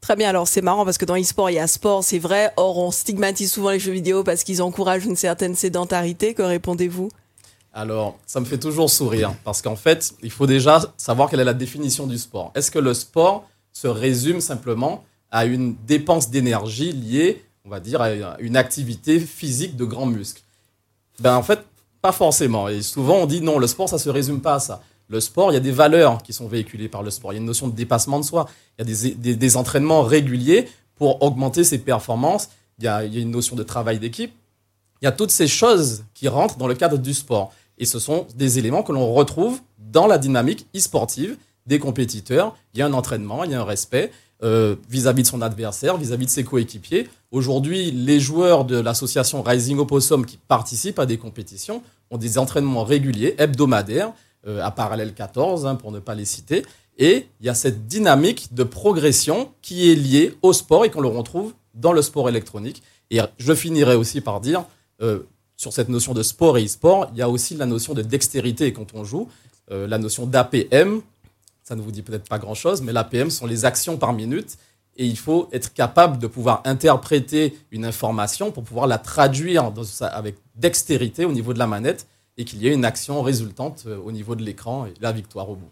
Très 0.00 0.16
bien, 0.16 0.30
alors 0.30 0.48
c'est 0.48 0.62
marrant 0.62 0.84
parce 0.84 0.98
que 0.98 1.04
dans 1.04 1.14
l'e-sport, 1.14 1.50
il 1.50 1.54
y 1.54 1.58
a 1.58 1.66
sport, 1.66 2.02
c'est 2.02 2.18
vrai. 2.18 2.52
Or, 2.56 2.78
on 2.78 2.90
stigmatise 2.90 3.52
souvent 3.52 3.70
les 3.70 3.78
jeux 3.78 3.92
vidéo 3.92 4.24
parce 4.24 4.44
qu'ils 4.44 4.62
encouragent 4.62 5.04
une 5.04 5.16
certaine 5.16 5.54
sédentarité. 5.54 6.34
Que 6.34 6.42
répondez-vous? 6.42 7.10
Alors, 7.72 8.18
ça 8.26 8.40
me 8.40 8.46
fait 8.46 8.58
toujours 8.58 8.90
sourire 8.90 9.34
parce 9.44 9.62
qu'en 9.62 9.76
fait, 9.76 10.12
il 10.22 10.30
faut 10.30 10.46
déjà 10.46 10.80
savoir 10.96 11.30
quelle 11.30 11.40
est 11.40 11.44
la 11.44 11.54
définition 11.54 12.06
du 12.06 12.18
sport. 12.18 12.50
Est-ce 12.54 12.70
que 12.70 12.78
le 12.78 12.94
sport 12.94 13.46
se 13.72 13.86
résume 13.86 14.40
simplement 14.40 15.04
à 15.30 15.44
une 15.44 15.76
dépense 15.86 16.30
d'énergie 16.30 16.92
liée, 16.92 17.44
on 17.64 17.68
va 17.68 17.78
dire, 17.78 18.00
à 18.00 18.40
une 18.40 18.56
activité 18.56 19.20
physique 19.20 19.76
de 19.76 19.84
grands 19.84 20.06
muscles? 20.06 20.42
Ben 21.20 21.36
en 21.36 21.42
fait, 21.42 21.60
pas 22.02 22.12
forcément. 22.12 22.68
Et 22.68 22.82
souvent, 22.82 23.16
on 23.16 23.26
dit 23.26 23.40
non, 23.40 23.58
le 23.58 23.66
sport, 23.66 23.88
ça 23.88 23.98
se 23.98 24.08
résume 24.08 24.40
pas 24.40 24.54
à 24.54 24.60
ça. 24.60 24.82
le 25.08 25.20
sport, 25.20 25.50
il 25.50 25.54
y 25.54 25.56
a 25.56 25.60
des 25.60 25.72
valeurs 25.72 26.22
qui 26.22 26.32
sont 26.32 26.46
véhiculées 26.46 26.88
par 26.88 27.02
le 27.02 27.10
sport. 27.10 27.32
Il 27.32 27.36
y 27.36 27.38
a 27.38 27.40
une 27.40 27.46
notion 27.46 27.68
de 27.68 27.74
dépassement 27.74 28.20
de 28.20 28.24
soi. 28.24 28.48
Il 28.78 28.88
y 28.88 28.92
a 28.92 29.14
des, 29.14 29.34
des, 29.34 29.56
entraînements 29.56 30.02
réguliers 30.02 30.68
pour 30.94 31.22
augmenter 31.22 31.64
ses 31.64 31.78
performances. 31.78 32.48
Il 32.78 32.84
y 32.84 32.88
a, 32.88 33.04
il 33.04 33.14
y 33.14 33.18
a 33.18 33.20
une 33.20 33.30
notion 33.30 33.56
de 33.56 33.62
travail 33.64 33.98
d'équipe. 33.98 34.32
Il 35.02 35.06
y 35.06 35.08
a 35.08 35.12
toutes 35.12 35.30
ces 35.30 35.48
choses 35.48 36.04
qui 36.14 36.28
rentrent 36.28 36.58
dans 36.58 36.68
le 36.68 36.74
cadre 36.74 36.96
du 36.98 37.12
sport. 37.14 37.52
Et 37.78 37.86
ce 37.86 37.98
sont 37.98 38.26
des 38.36 38.58
éléments 38.58 38.82
que 38.82 38.92
l'on 38.92 39.12
retrouve 39.12 39.60
dans 39.78 40.06
la 40.06 40.18
dynamique 40.18 40.66
e-sportive 40.76 41.36
des 41.66 41.78
compétiteurs. 41.78 42.56
Il 42.74 42.80
y 42.80 42.82
a 42.82 42.86
un 42.86 42.92
entraînement, 42.92 43.44
il 43.44 43.50
y 43.50 43.54
a 43.54 43.60
un 43.60 43.64
respect 43.64 44.12
euh, 44.42 44.76
vis-à-vis 44.88 45.22
de 45.22 45.28
son 45.28 45.42
adversaire, 45.42 45.96
vis-à-vis 45.96 46.26
de 46.26 46.30
ses 46.30 46.44
coéquipiers. 46.44 47.08
Aujourd'hui, 47.32 47.92
les 47.92 48.18
joueurs 48.18 48.64
de 48.64 48.76
l'association 48.76 49.42
Rising 49.42 49.78
Opossum 49.78 50.26
qui 50.26 50.36
participent 50.36 50.98
à 50.98 51.06
des 51.06 51.16
compétitions 51.16 51.80
ont 52.10 52.18
des 52.18 52.38
entraînements 52.38 52.82
réguliers, 52.82 53.36
hebdomadaires, 53.38 54.12
euh, 54.48 54.60
à 54.64 54.72
parallèle 54.72 55.14
14, 55.14 55.64
hein, 55.64 55.76
pour 55.76 55.92
ne 55.92 56.00
pas 56.00 56.16
les 56.16 56.24
citer. 56.24 56.64
Et 56.98 57.28
il 57.40 57.46
y 57.46 57.48
a 57.48 57.54
cette 57.54 57.86
dynamique 57.86 58.52
de 58.52 58.64
progression 58.64 59.52
qui 59.62 59.92
est 59.92 59.94
liée 59.94 60.34
au 60.42 60.52
sport 60.52 60.84
et 60.84 60.90
qu'on 60.90 61.00
le 61.00 61.08
retrouve 61.08 61.54
dans 61.74 61.92
le 61.92 62.02
sport 62.02 62.28
électronique. 62.28 62.82
Et 63.10 63.20
je 63.38 63.54
finirai 63.54 63.94
aussi 63.94 64.20
par 64.20 64.40
dire, 64.40 64.64
euh, 65.00 65.20
sur 65.56 65.72
cette 65.72 65.88
notion 65.88 66.14
de 66.14 66.24
sport 66.24 66.58
et 66.58 66.64
e-sport, 66.64 67.10
il 67.12 67.18
y 67.18 67.22
a 67.22 67.28
aussi 67.28 67.54
la 67.54 67.66
notion 67.66 67.94
de 67.94 68.02
dextérité 68.02 68.72
quand 68.72 68.94
on 68.94 69.04
joue, 69.04 69.28
euh, 69.70 69.86
la 69.86 69.98
notion 69.98 70.26
d'APM. 70.26 71.00
Ça 71.62 71.76
ne 71.76 71.82
vous 71.82 71.92
dit 71.92 72.02
peut-être 72.02 72.28
pas 72.28 72.38
grand-chose, 72.38 72.82
mais 72.82 72.92
l'APM 72.92 73.30
sont 73.30 73.46
les 73.46 73.64
actions 73.64 73.96
par 73.98 74.12
minute. 74.12 74.58
Et 75.00 75.06
il 75.06 75.16
faut 75.16 75.48
être 75.50 75.72
capable 75.72 76.18
de 76.18 76.26
pouvoir 76.26 76.60
interpréter 76.66 77.58
une 77.70 77.86
information 77.86 78.52
pour 78.52 78.64
pouvoir 78.64 78.86
la 78.86 78.98
traduire 78.98 79.72
avec 80.02 80.36
dextérité 80.56 81.24
au 81.24 81.32
niveau 81.32 81.54
de 81.54 81.58
la 81.58 81.66
manette 81.66 82.06
et 82.36 82.44
qu'il 82.44 82.60
y 82.62 82.68
ait 82.68 82.74
une 82.74 82.84
action 82.84 83.22
résultante 83.22 83.84
euh, 83.86 83.96
au 83.96 84.12
niveau 84.12 84.34
de 84.34 84.42
l'écran 84.42 84.84
et 84.84 84.92
la 85.00 85.10
victoire 85.10 85.48
au 85.48 85.54
bout. 85.56 85.70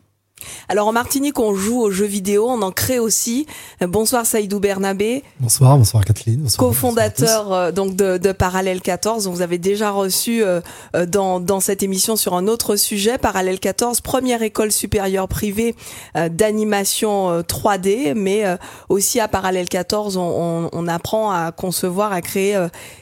Alors 0.68 0.88
en 0.88 0.92
Martinique, 0.92 1.38
on 1.38 1.54
joue 1.54 1.80
aux 1.80 1.90
jeux 1.90 2.06
vidéo, 2.06 2.46
on 2.48 2.62
en 2.62 2.70
crée 2.72 2.98
aussi. 2.98 3.46
Bonsoir 3.80 4.26
Saïdou 4.26 4.60
Bernabé, 4.60 5.22
Bonsoir, 5.40 5.76
bonsoir 5.78 6.04
Kathleen. 6.04 6.46
cofondateur 6.58 7.52
euh, 7.52 7.72
donc 7.72 7.96
de, 7.96 8.18
de 8.18 8.32
Parallèle 8.32 8.80
14. 8.80 9.24
dont 9.24 9.30
Vous 9.32 9.42
avez 9.42 9.58
déjà 9.58 9.90
reçu 9.90 10.42
euh, 10.42 10.60
euh, 10.94 11.06
dans, 11.06 11.40
dans 11.40 11.60
cette 11.60 11.82
émission 11.82 12.16
sur 12.16 12.34
un 12.34 12.46
autre 12.46 12.76
sujet. 12.76 13.18
Parallèle 13.18 13.58
14, 13.60 14.00
première 14.00 14.42
école 14.42 14.72
supérieure 14.72 15.28
privée 15.28 15.74
euh, 16.16 16.28
d'animation 16.28 17.30
euh, 17.30 17.42
3D, 17.42 18.14
mais 18.14 18.44
aussi 18.88 19.20
à 19.20 19.28
Parallèle 19.28 19.68
14, 19.68 20.16
on, 20.16 20.20
on, 20.22 20.70
on 20.72 20.88
apprend 20.88 21.30
à 21.30 21.52
concevoir, 21.52 22.12
à 22.12 22.20
créer 22.20 22.56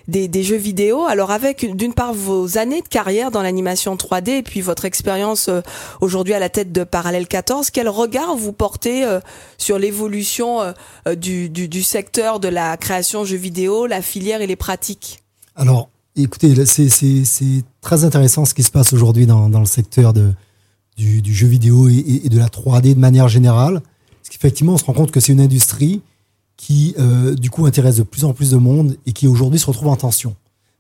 des, 0.09 0.29
des 0.29 0.43
jeux 0.43 0.57
vidéo. 0.57 1.05
Alors 1.07 1.31
avec 1.31 1.75
d'une 1.77 1.95
part 1.95 2.13
vos 2.15 2.59
années 2.59 2.83
de 2.83 2.89
carrière 2.89 3.31
dans 3.31 3.43
l'animation 3.43 3.97
3D 3.97 4.31
et 4.31 4.43
puis 4.43 4.61
votre 4.61 4.85
expérience 4.85 5.51
aujourd'hui 6.01 6.35
à 6.35 6.39
la 6.39 6.49
tête 6.49 6.73
de 6.73 6.85
Parallèle 6.85 7.26
14, 7.27 7.71
quel 7.71 7.89
regard 7.89 8.37
vous 8.37 8.53
portez 8.53 9.05
euh, 9.05 9.21
sur 9.59 9.79
l'évolution 9.79 10.61
euh, 10.61 10.73
euh, 11.09 11.15
du, 11.15 11.83
secteur 11.83 12.41
de 12.41 12.49
la 12.49 12.77
création 12.77 13.25
jeux 13.25 13.37
vidéo, 13.37 13.87
la 13.87 14.03
filière 14.03 14.41
et 14.41 14.47
les 14.47 14.57
pratiques? 14.57 15.23
Alors, 15.55 15.89
écoutez, 16.17 16.67
c'est- 16.67 17.65
très 17.81 18.05
intéressant 18.05 18.45
ce 18.45 18.55
qui 18.55 18.63
se 18.63 18.71
passe 18.71 18.93
aujourd'hui 18.93 19.27
dans, 19.27 19.49
le 19.49 19.65
secteur 19.67 20.13
du, 20.13 21.35
jeu 21.35 21.47
vidéo 21.47 21.89
et, 21.89 22.29
de 22.29 22.39
la 22.39 22.49
3D 22.49 22.95
de 22.95 23.01
manière 23.01 23.29
générale. 23.29 23.81
Parce 24.23 24.31
qu'effectivement, 24.31 24.75
on 24.75 24.79
se 24.79 24.85
rend 24.85 24.93
compte 24.93 25.13
que 25.13 25.21
c'est 25.21 25.33
une 25.33 25.41
industrie 25.41 26.03
qui, 26.57 26.97
du 27.39 27.49
coup, 27.51 27.65
intéresse 27.67 27.97
de 27.97 28.03
plus 28.03 28.25
en 28.25 28.33
plus 28.33 28.51
de 28.51 28.57
monde 28.57 28.97
et 29.07 29.13
qui 29.13 29.29
aujourd'hui 29.29 29.61
se 29.61 29.67
retrouve 29.67 29.89
en 29.89 29.97
tension. 29.97 30.35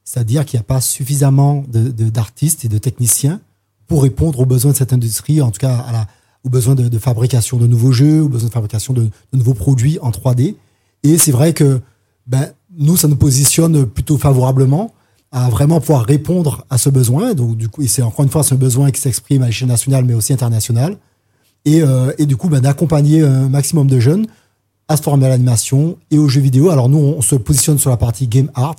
C'est-à-dire 0.04 0.44
qu'il 0.44 0.58
n'y 0.58 0.62
a 0.62 0.64
pas 0.64 0.80
suffisamment 0.80 1.64
d'artistes 1.68 2.64
et 2.64 2.68
de 2.68 2.78
techniciens 2.78 3.40
pour 3.86 4.02
répondre 4.02 4.40
aux 4.40 4.46
besoins 4.46 4.72
de 4.72 4.76
cette 4.76 4.92
industrie, 4.92 5.40
en 5.40 5.50
tout 5.50 5.60
cas 5.60 5.76
à 5.78 5.92
la, 5.92 6.06
aux 6.46 6.48
besoins 6.48 6.76
de, 6.76 6.88
de 6.88 6.98
fabrication 6.98 7.56
de 7.56 7.66
nouveaux 7.66 7.90
jeux, 7.90 8.22
aux 8.22 8.28
besoins 8.28 8.48
de 8.48 8.54
fabrication 8.54 8.94
de, 8.94 9.10
nouveaux 9.32 9.54
produits 9.54 9.98
en 10.00 10.10
3D. 10.10 10.54
Et 11.02 11.18
c'est 11.18 11.32
vrai 11.32 11.52
que 11.52 11.80
ben, 12.28 12.46
nous, 12.78 12.96
ça 12.96 13.08
nous 13.08 13.16
positionne 13.16 13.84
plutôt 13.84 14.16
favorablement 14.16 14.94
à 15.32 15.50
vraiment 15.50 15.80
pouvoir 15.80 16.04
répondre 16.04 16.64
à 16.70 16.78
ce 16.78 16.88
besoin. 16.88 17.34
Donc, 17.34 17.56
du 17.56 17.68
coup, 17.68 17.82
et 17.82 17.88
c'est 17.88 18.02
encore 18.02 18.24
une 18.24 18.30
fois 18.30 18.44
ce 18.44 18.54
besoin 18.54 18.92
qui 18.92 19.00
s'exprime 19.00 19.42
à 19.42 19.46
l'échelle 19.46 19.68
nationale, 19.68 20.04
mais 20.04 20.14
aussi 20.14 20.32
internationale. 20.32 20.96
Et, 21.64 21.82
euh, 21.82 22.12
du 22.20 22.36
coup, 22.36 22.48
ben, 22.48 22.60
d'accompagner 22.60 23.22
un 23.22 23.48
maximum 23.48 23.88
de 23.88 23.98
jeunes 23.98 24.26
à 24.86 24.96
se 24.96 25.02
former 25.02 25.26
à 25.26 25.30
l'animation 25.30 25.98
et 26.12 26.18
aux 26.18 26.28
jeux 26.28 26.40
vidéo. 26.40 26.70
Alors, 26.70 26.88
nous, 26.88 26.98
on 26.98 27.22
se 27.22 27.34
positionne 27.34 27.78
sur 27.78 27.90
la 27.90 27.96
partie 27.96 28.28
game 28.28 28.52
art, 28.54 28.76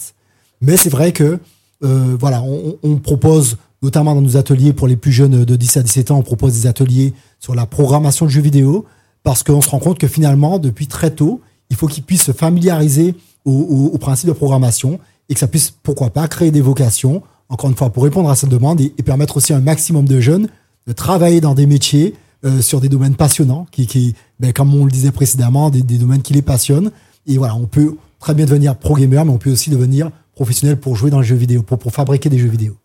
mais 0.61 0.77
c'est 0.77 0.89
vrai 0.89 1.11
que, 1.11 1.37
euh, 1.83 2.15
voilà, 2.17 2.41
on 2.81 2.95
propose, 2.95 3.57
notamment 3.81 4.15
dans 4.15 4.21
nos 4.21 4.37
ateliers 4.37 4.71
pour 4.71 4.87
les 4.87 4.95
plus 4.95 5.11
jeunes 5.11 5.43
de 5.43 5.55
10 5.57 5.77
à 5.77 5.83
17 5.83 6.11
ans, 6.11 6.17
on 6.17 6.23
propose 6.23 6.53
des 6.53 6.65
ateliers 6.65 7.13
sur 7.39 7.55
la 7.55 7.65
programmation 7.65 8.25
de 8.25 8.31
jeux 8.31 8.41
vidéo, 8.41 8.85
parce 9.23 9.43
qu'on 9.43 9.61
se 9.61 9.69
rend 9.69 9.79
compte 9.79 9.99
que 9.99 10.07
finalement, 10.07 10.59
depuis 10.59 10.87
très 10.87 11.11
tôt, 11.11 11.41
il 11.69 11.75
faut 11.75 11.87
qu'ils 11.87 12.03
puissent 12.03 12.23
se 12.23 12.31
familiariser 12.31 13.15
au, 13.45 13.51
au, 13.51 13.85
au 13.93 13.97
principe 13.97 14.27
de 14.27 14.33
programmation 14.33 14.99
et 15.29 15.33
que 15.33 15.39
ça 15.39 15.47
puisse, 15.47 15.71
pourquoi 15.71 16.09
pas, 16.09 16.27
créer 16.27 16.51
des 16.51 16.61
vocations, 16.61 17.21
encore 17.49 17.69
une 17.69 17.75
fois, 17.75 17.89
pour 17.89 18.03
répondre 18.03 18.29
à 18.29 18.35
cette 18.35 18.49
demande 18.49 18.79
et, 18.81 18.93
et 18.97 19.03
permettre 19.03 19.37
aussi 19.37 19.53
à 19.53 19.57
un 19.57 19.61
maximum 19.61 20.05
de 20.05 20.19
jeunes 20.19 20.47
de 20.87 20.93
travailler 20.93 21.41
dans 21.41 21.53
des 21.53 21.67
métiers 21.67 22.15
euh, 22.45 22.61
sur 22.61 22.79
des 22.81 22.89
domaines 22.89 23.15
passionnants, 23.15 23.67
qui, 23.71 24.15
ben, 24.39 24.53
comme 24.53 24.73
on 24.73 24.85
le 24.85 24.91
disait 24.91 25.11
précédemment, 25.11 25.69
des, 25.69 25.81
domaines 25.81 26.21
qui 26.21 26.33
les 26.33 26.41
passionnent. 26.41 26.91
Et 27.25 27.37
voilà, 27.37 27.55
on 27.55 27.65
peut 27.65 27.95
très 28.19 28.33
bien 28.33 28.45
devenir 28.45 28.75
pro-gamer, 28.75 29.25
mais 29.25 29.31
on 29.31 29.37
peut 29.37 29.51
aussi 29.51 29.69
devenir 29.69 30.11
professionnel 30.33 30.79
pour 30.79 30.95
jouer 30.95 31.09
dans 31.11 31.19
les 31.19 31.25
jeux 31.25 31.35
vidéo, 31.35 31.63
pour 31.63 31.91
fabriquer 31.91 32.29
des 32.29 32.37
jeux 32.37 32.47
vidéo. 32.47 32.75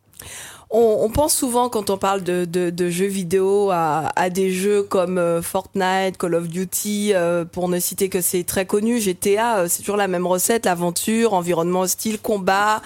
On, 0.73 1.11
pense 1.11 1.35
souvent 1.35 1.69
quand 1.69 1.91
on 1.91 1.99
parle 1.99 2.23
de, 2.23 2.91
jeux 2.91 3.07
vidéo 3.07 3.71
à, 3.71 4.31
des 4.31 4.51
jeux 4.51 4.83
comme 4.83 5.19
euh, 5.19 5.43
Fortnite, 5.43 6.17
Call 6.19 6.35
of 6.35 6.49
Duty, 6.49 7.13
euh, 7.15 7.45
pour 7.45 7.69
ne 7.69 7.79
citer 7.79 8.09
que 8.09 8.21
c'est 8.21 8.45
très 8.45 8.65
connu, 8.65 9.01
GTA, 9.01 9.59
euh, 9.59 9.67
c'est 9.69 9.81
toujours 9.81 9.97
la 9.97 10.09
même 10.09 10.27
recette, 10.27 10.65
l'aventure, 10.65 11.35
environnement 11.35 11.81
hostile, 11.81 12.19
combat, 12.19 12.81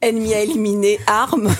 ennemis 0.00 0.34
à 0.34 0.40
éliminer, 0.40 1.00
armes. 1.06 1.50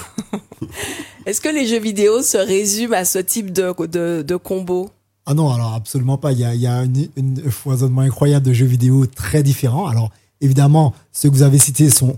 Est-ce 1.27 1.41
que 1.41 1.49
les 1.49 1.67
jeux 1.67 1.81
vidéo 1.81 2.23
se 2.23 2.37
résument 2.37 2.95
à 2.95 3.05
ce 3.05 3.19
type 3.19 3.53
de, 3.53 4.37
combo? 4.37 4.91
Ah 5.27 5.35
non, 5.35 5.53
alors 5.53 5.75
absolument 5.75 6.19
pas. 6.19 6.33
Il 6.33 6.39
y 6.41 6.67
a, 6.67 6.79
un 6.79 6.91
foisonnement 7.51 8.03
incroyable 8.03 8.47
de 8.47 8.53
jeux 8.53 8.67
vidéo 8.67 9.07
très 9.07 9.43
différents. 9.43 9.87
Alors 9.87 10.11
évidemment, 10.41 10.95
ceux 11.13 11.29
que 11.29 11.35
vous 11.35 11.43
avez 11.43 11.59
cités 11.59 11.91
sont 11.91 12.17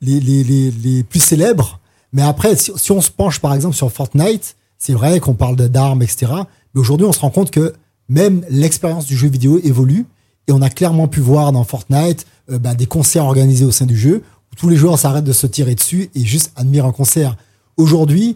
les 0.00 1.02
plus 1.08 1.20
célèbres. 1.20 1.78
Mais 2.12 2.22
après, 2.22 2.56
si, 2.56 2.92
on 2.92 3.00
se 3.00 3.10
penche 3.10 3.40
par 3.40 3.54
exemple 3.54 3.76
sur 3.76 3.90
Fortnite, 3.92 4.56
c'est 4.78 4.92
vrai 4.94 5.20
qu'on 5.20 5.34
parle 5.34 5.56
d'armes, 5.56 6.02
etc. 6.02 6.26
Mais 6.74 6.80
aujourd'hui, 6.80 7.06
on 7.06 7.12
se 7.12 7.20
rend 7.20 7.30
compte 7.30 7.50
que 7.50 7.74
même 8.08 8.44
l'expérience 8.48 9.06
du 9.06 9.16
jeu 9.16 9.28
vidéo 9.28 9.60
évolue. 9.62 10.06
Et 10.46 10.52
on 10.52 10.62
a 10.62 10.70
clairement 10.70 11.08
pu 11.08 11.20
voir 11.20 11.52
dans 11.52 11.64
Fortnite 11.64 12.24
euh, 12.50 12.58
bah, 12.58 12.74
des 12.74 12.86
concerts 12.86 13.24
organisés 13.26 13.66
au 13.66 13.70
sein 13.70 13.84
du 13.84 13.98
jeu 13.98 14.22
où 14.50 14.56
tous 14.56 14.68
les 14.70 14.76
joueurs 14.76 14.98
s'arrêtent 14.98 15.24
de 15.24 15.32
se 15.34 15.46
tirer 15.46 15.74
dessus 15.74 16.08
et 16.14 16.24
juste 16.24 16.52
admirent 16.56 16.86
un 16.86 16.92
concert. 16.92 17.36
Aujourd'hui, 17.76 18.34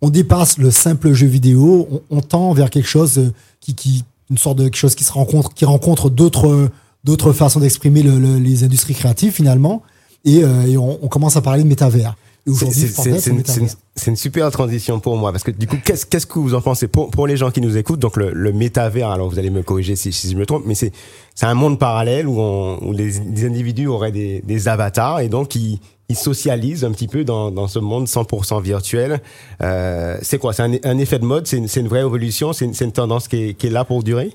on 0.00 0.08
dépasse 0.10 0.58
le 0.58 0.70
simple 0.70 1.12
jeu 1.12 1.26
vidéo, 1.26 1.88
on, 2.10 2.20
tend 2.20 2.52
vers 2.52 2.70
quelque 2.70 2.86
chose 2.88 3.18
euh, 3.18 3.32
qui, 3.60 4.04
une 4.30 4.38
sorte 4.38 4.58
de 4.58 4.64
quelque 4.64 4.76
chose 4.76 4.94
qui 4.94 5.02
se 5.02 5.10
rencontre, 5.10 5.52
qui 5.52 5.64
rencontre 5.64 6.10
d'autres, 6.10 6.70
d'autres 7.02 7.32
façons 7.32 7.58
d'exprimer 7.58 8.04
le- 8.04 8.20
le- 8.20 8.38
les 8.38 8.62
industries 8.62 8.94
créatives 8.94 9.32
finalement, 9.32 9.82
et, 10.24 10.44
euh, 10.44 10.66
et 10.66 10.76
on, 10.76 10.98
on 11.02 11.08
commence 11.08 11.36
à 11.36 11.40
parler 11.40 11.64
de 11.64 11.68
métavers. 11.68 12.14
C'est- 12.54 14.06
une, 14.06 14.16
super 14.16 14.50
transition 14.50 15.00
pour 15.00 15.16
moi 15.16 15.32
parce 15.32 15.42
que 15.44 15.50
du 15.50 15.66
coup, 15.66 15.76
qu'est-ce 15.84 16.26
que 16.26 16.38
vous 16.38 16.54
en 16.54 16.60
pensez 16.60 16.86
pour, 16.88 17.10
pour 17.10 17.26
les 17.26 17.36
gens 17.36 17.50
qui 17.50 17.60
nous 17.60 17.76
écoutent? 17.76 17.98
Donc 18.00 18.16
le, 18.16 18.32
le 18.32 18.52
métavers, 18.52 19.10
alors 19.10 19.28
vous 19.28 19.38
allez 19.38 19.50
me 19.50 19.62
corriger 19.62 19.96
si, 19.96 20.12
si 20.12 20.30
je 20.30 20.36
me 20.36 20.46
trompe, 20.46 20.64
mais 20.66 20.74
c'est 20.74 20.92
c'est 21.34 21.46
un 21.46 21.54
monde 21.54 21.78
parallèle 21.78 22.26
où, 22.26 22.38
on, 22.40 22.78
où 22.82 22.92
les, 22.92 23.10
les 23.10 23.44
individus 23.44 23.86
auraient 23.86 24.12
des, 24.12 24.40
des 24.42 24.68
avatars 24.68 25.20
et 25.20 25.28
donc 25.28 25.54
ils, 25.54 25.80
ils 26.08 26.16
socialisent 26.16 26.84
un 26.84 26.92
petit 26.92 27.08
peu 27.08 27.24
dans, 27.24 27.50
dans 27.50 27.68
ce 27.68 27.78
monde 27.78 28.06
100% 28.06 28.62
virtuel. 28.62 29.20
Euh, 29.62 30.18
c'est 30.22 30.38
quoi? 30.38 30.52
C'est 30.52 30.62
un, 30.62 30.72
un 30.84 30.98
effet 30.98 31.18
de 31.18 31.24
mode? 31.24 31.46
C'est 31.46 31.58
une, 31.58 31.88
vraie 31.88 32.00
évolution 32.00 32.52
C'est 32.52 32.64
une, 32.64 32.92
tendance 32.92 33.28
qui 33.28 33.36
est, 33.36 33.54
qui 33.54 33.66
est 33.66 33.70
là 33.70 33.84
pour 33.84 34.02
durer? 34.02 34.32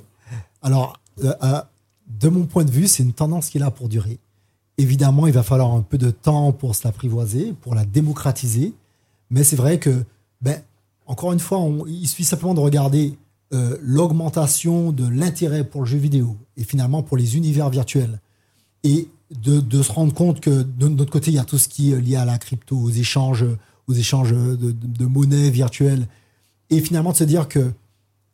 Alors, 0.61 0.99
euh, 1.23 1.33
euh, 1.43 1.61
de 2.07 2.29
mon 2.29 2.45
point 2.45 2.63
de 2.63 2.71
vue, 2.71 2.87
c'est 2.87 3.03
une 3.03 3.13
tendance 3.13 3.49
qui 3.49 3.57
est 3.57 3.61
là 3.61 3.71
pour 3.71 3.89
durer. 3.89 4.19
Évidemment, 4.77 5.27
il 5.27 5.33
va 5.33 5.43
falloir 5.43 5.73
un 5.73 5.81
peu 5.81 5.97
de 5.97 6.11
temps 6.11 6.51
pour 6.51 6.75
se 6.75 6.87
l'apprivoiser, 6.87 7.53
pour 7.61 7.75
la 7.75 7.85
démocratiser. 7.85 8.73
Mais 9.29 9.43
c'est 9.43 9.55
vrai 9.55 9.79
que, 9.79 10.03
ben, 10.41 10.61
encore 11.05 11.33
une 11.33 11.39
fois, 11.39 11.59
il 11.87 12.07
suffit 12.07 12.23
simplement 12.23 12.53
de 12.53 12.59
regarder 12.59 13.17
euh, 13.53 13.77
l'augmentation 13.81 14.91
de 14.91 15.07
l'intérêt 15.07 15.63
pour 15.63 15.81
le 15.81 15.87
jeu 15.87 15.97
vidéo 15.97 16.37
et 16.57 16.63
finalement 16.63 17.03
pour 17.03 17.17
les 17.17 17.37
univers 17.37 17.69
virtuels. 17.69 18.19
Et 18.83 19.07
de, 19.41 19.81
se 19.81 19.91
rendre 19.91 20.13
compte 20.13 20.39
que 20.39 20.63
de 20.63 20.87
notre 20.87 21.11
côté, 21.11 21.31
il 21.31 21.35
y 21.35 21.39
a 21.39 21.43
tout 21.43 21.57
ce 21.57 21.67
qui 21.67 21.91
est 21.91 21.99
lié 21.99 22.15
à 22.15 22.25
la 22.25 22.37
crypto, 22.37 22.77
aux 22.77 22.89
échanges, 22.89 23.45
aux 23.87 23.93
échanges 23.93 24.31
de, 24.31 24.55
de, 24.55 24.71
de 24.71 25.05
monnaie 25.05 25.49
virtuelle. 25.49 26.07
Et 26.69 26.81
finalement, 26.81 27.11
de 27.11 27.17
se 27.17 27.23
dire 27.23 27.47
que 27.47 27.71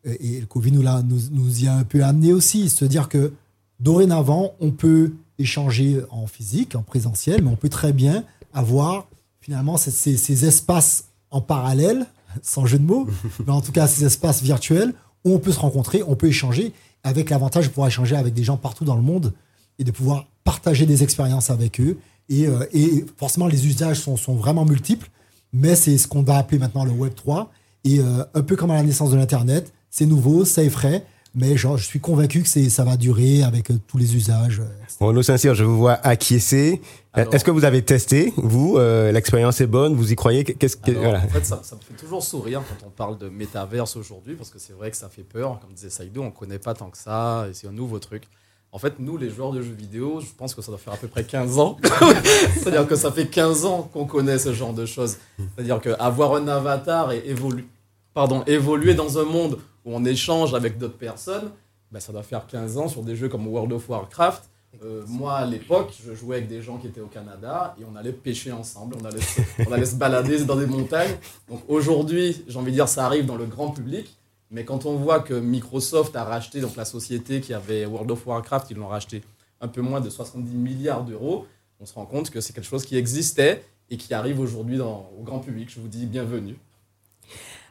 et 0.06 0.40
le 0.40 0.46
Covid 0.46 0.72
nous, 0.72 0.84
nous, 0.84 1.20
nous 1.32 1.64
y 1.64 1.68
a 1.68 1.76
un 1.76 1.84
peu 1.84 2.04
amené 2.04 2.34
aussi, 2.34 2.70
se 2.70 2.86
dire 2.86 3.10
que 3.10 3.34
dorénavant, 3.80 4.54
on 4.60 4.72
peut 4.72 5.14
échanger 5.40 6.02
en 6.12 6.28
physique, 6.28 6.76
en 6.76 6.84
présentiel, 6.84 7.42
mais 7.44 7.50
on 7.50 7.56
peut 7.56 7.70
très 7.70 7.94
bien 7.94 8.24
avoir 8.54 9.08
finalement 9.42 9.78
ces, 9.78 9.92
ces- 9.92 10.18
ces 10.18 10.46
espaces 10.46 11.06
en 11.32 11.42
parallèle 11.42 12.06
sans 12.44 12.66
jeu 12.66 12.78
de 12.78 12.84
mots, 12.84 13.08
mais 13.48 13.52
en 13.54 13.62
tout 13.62 13.72
cas 13.72 13.88
ces 13.88 14.06
espaces 14.06 14.42
virtuels 14.44 14.94
où 15.26 15.34
on 15.34 15.40
peut 15.40 15.52
se 15.52 15.60
rencontrer, 15.60 16.04
on 16.08 16.16
peut 16.16 16.28
échanger, 16.28 16.74
avec 17.04 17.30
l'avantage 17.30 17.66
de 17.66 17.70
pouvoir 17.70 17.88
échanger 17.88 18.16
avec 18.16 18.34
des 18.34 18.44
gens 18.44 18.58
partout 18.58 18.86
dans 18.86 18.96
le 18.96 19.02
monde 19.02 19.34
et 19.80 19.84
de 19.84 19.92
pouvoir 19.92 20.28
partager 20.44 20.86
des 20.86 21.04
expériences 21.04 21.50
avec 21.50 21.80
eux. 21.80 21.98
Et, 22.30 22.46
euh, 22.48 22.66
et 22.74 23.06
forcément, 23.18 23.48
les 23.48 23.66
usages 23.66 24.00
sont, 24.00 24.18
sont 24.18 24.36
vraiment 24.36 24.66
multiples, 24.66 25.10
mais 25.54 25.76
c'est 25.76 25.98
ce 25.98 26.08
qu'on 26.08 26.22
va 26.24 26.38
appeler 26.38 26.60
maintenant 26.60 26.84
le 26.84 26.92
Web 26.92 27.16
3. 27.16 27.52
Et 27.86 28.00
euh, 28.00 28.24
un 28.34 28.42
peu 28.42 28.56
comme 28.56 28.72
à 28.72 28.76
la 28.76 28.84
naissance 28.84 29.12
de 29.12 29.16
l'Internet, 29.18 29.74
c'est 29.90 30.06
nouveau, 30.06 30.44
ça 30.46 30.62
effraie, 30.64 31.06
mais 31.36 31.58
genre, 31.58 31.78
je 31.78 31.86
suis 31.86 32.00
convaincu 32.00 32.44
que 32.44 32.70
ça 32.70 32.84
va 32.84 32.98
durer 32.98 33.44
avec 33.44 33.72
euh, 33.72 33.76
tous 33.88 33.98
les 33.98 34.16
usages. 34.16 34.62
Renaud 35.00 35.24
Saint-Cyr, 35.24 35.56
je 35.56 35.64
vous 35.64 35.78
vois 35.78 35.94
acquiescer. 35.94 36.82
Est-ce 37.16 37.44
que 37.44 37.52
vous 37.52 37.66
avez 37.66 37.82
testé, 37.82 38.34
vous 38.38 38.78
L'expérience 38.78 39.60
est 39.62 39.68
bonne 39.68 39.96
Vous 39.96 40.12
y 40.12 40.16
croyez? 40.16 40.44
Qu'est-ce 40.44 40.78
que, 40.78 40.92
Alors, 40.92 41.04
voilà. 41.04 41.20
En 41.24 41.28
fait, 41.28 41.46
ça, 41.46 41.60
ça 41.64 41.76
me 41.76 41.82
fait 41.82 41.94
toujours 41.94 42.24
sourire 42.24 42.62
quand 42.68 42.88
on 42.88 42.90
parle 42.90 43.18
de 43.18 43.30
métaverse 43.30 43.96
aujourd'hui, 43.98 44.36
parce 44.36 44.50
que 44.50 44.60
c'est 44.60 44.74
vrai 44.74 44.92
que 44.92 44.98
ça 44.98 45.10
fait 45.10 45.24
peur. 45.24 45.60
Comme 45.60 45.74
disait 45.74 45.90
Saïdou, 45.90 46.22
on 46.22 46.26
ne 46.26 46.30
connaît 46.30 46.60
pas 46.60 46.74
tant 46.74 46.90
que 46.90 46.98
ça, 46.98 47.48
et 47.50 47.54
c'est 47.54 47.68
un 47.68 47.72
nouveau 47.72 48.00
truc. 48.00 48.24
En 48.72 48.78
fait, 48.78 49.00
nous, 49.00 49.18
les 49.18 49.30
joueurs 49.32 49.52
de 49.52 49.62
jeux 49.64 49.74
vidéo, 49.74 50.20
je 50.22 50.28
pense 50.38 50.54
que 50.54 50.62
ça 50.62 50.72
doit 50.72 50.78
faire 50.78 50.94
à 50.94 50.98
peu 50.98 51.08
près 51.08 51.24
15 51.24 51.58
ans. 51.58 51.78
C'est-à-dire 52.54 52.88
que 52.88 52.96
ça 52.96 53.12
fait 53.12 53.26
15 53.26 53.66
ans 53.66 53.90
qu'on 53.92 54.06
connaît 54.06 54.38
ce 54.38 54.54
genre 54.54 54.74
de 54.74 54.86
choses. 54.86 55.18
C'est-à-dire 55.38 55.82
qu'avoir 55.82 56.36
un 56.36 56.48
avatar 56.48 57.12
et 57.12 57.24
évoluer, 57.26 57.66
pardon, 58.14 58.44
évoluer 58.46 58.94
dans 58.94 59.18
un 59.18 59.24
monde 59.24 59.58
où 59.90 59.96
on 59.96 60.06
échange 60.06 60.54
avec 60.54 60.78
d'autres 60.78 60.98
personnes, 60.98 61.52
ben, 61.92 62.00
ça 62.00 62.14
doit 62.14 62.24
faire 62.24 62.46
15 62.46 62.78
ans 62.78 62.88
sur 62.88 63.02
des 63.02 63.16
jeux 63.16 63.28
comme 63.28 63.48
World 63.48 63.74
of 63.74 63.90
Warcraft. 63.90 64.44
Euh, 64.84 65.04
moi, 65.08 65.34
à 65.34 65.46
l'époque, 65.48 65.92
je 66.06 66.14
jouais 66.14 66.38
avec 66.38 66.48
des 66.48 66.62
gens 66.62 66.78
qui 66.78 66.86
étaient 66.86 67.02
au 67.02 67.08
Canada 67.08 67.76
et 67.80 67.84
on 67.92 67.96
allait 67.96 68.12
pêcher 68.12 68.52
ensemble, 68.52 68.96
on 69.02 69.06
allait, 69.06 69.20
se, 69.20 69.42
on 69.68 69.72
allait 69.72 69.88
se 69.88 69.96
balader 69.96 70.44
dans 70.46 70.56
des 70.56 70.68
montagnes. 70.68 71.16
Donc 71.48 71.64
aujourd'hui, 71.68 72.44
j'ai 72.48 72.58
envie 72.58 72.72
de 72.72 72.76
dire, 72.76 72.88
ça 72.88 73.08
arrive 73.08 73.26
dans 73.26 73.36
le 73.36 73.46
grand 73.46 73.72
public. 73.72 74.16
Mais 74.52 74.64
quand 74.64 74.86
on 74.86 74.96
voit 74.96 75.22
que 75.22 75.34
Microsoft 75.34 76.16
a 76.16 76.24
racheté 76.24 76.62
donc 76.62 76.76
la 76.76 76.86
société 76.86 77.42
qui 77.42 77.54
avait 77.54 77.86
World 77.86 78.12
of 78.12 78.26
Warcraft, 78.26 78.70
ils 78.70 78.78
l'ont 78.78 78.88
racheté 78.88 79.24
un 79.60 79.68
peu 79.68 79.82
moins 79.82 80.02
de 80.02 80.10
70 80.10 80.56
milliards 80.56 81.04
d'euros, 81.04 81.48
on 81.80 81.86
se 81.86 81.94
rend 81.94 82.06
compte 82.06 82.30
que 82.30 82.42
c'est 82.42 82.54
quelque 82.54 82.68
chose 82.68 82.86
qui 82.86 82.96
existait 82.96 83.64
et 83.90 83.98
qui 83.98 84.14
arrive 84.14 84.40
aujourd'hui 84.40 84.80
au 84.80 85.24
grand 85.24 85.40
public. 85.40 85.70
Je 85.70 85.80
vous 85.80 85.88
dis 85.88 86.06
bienvenue. 86.06 86.58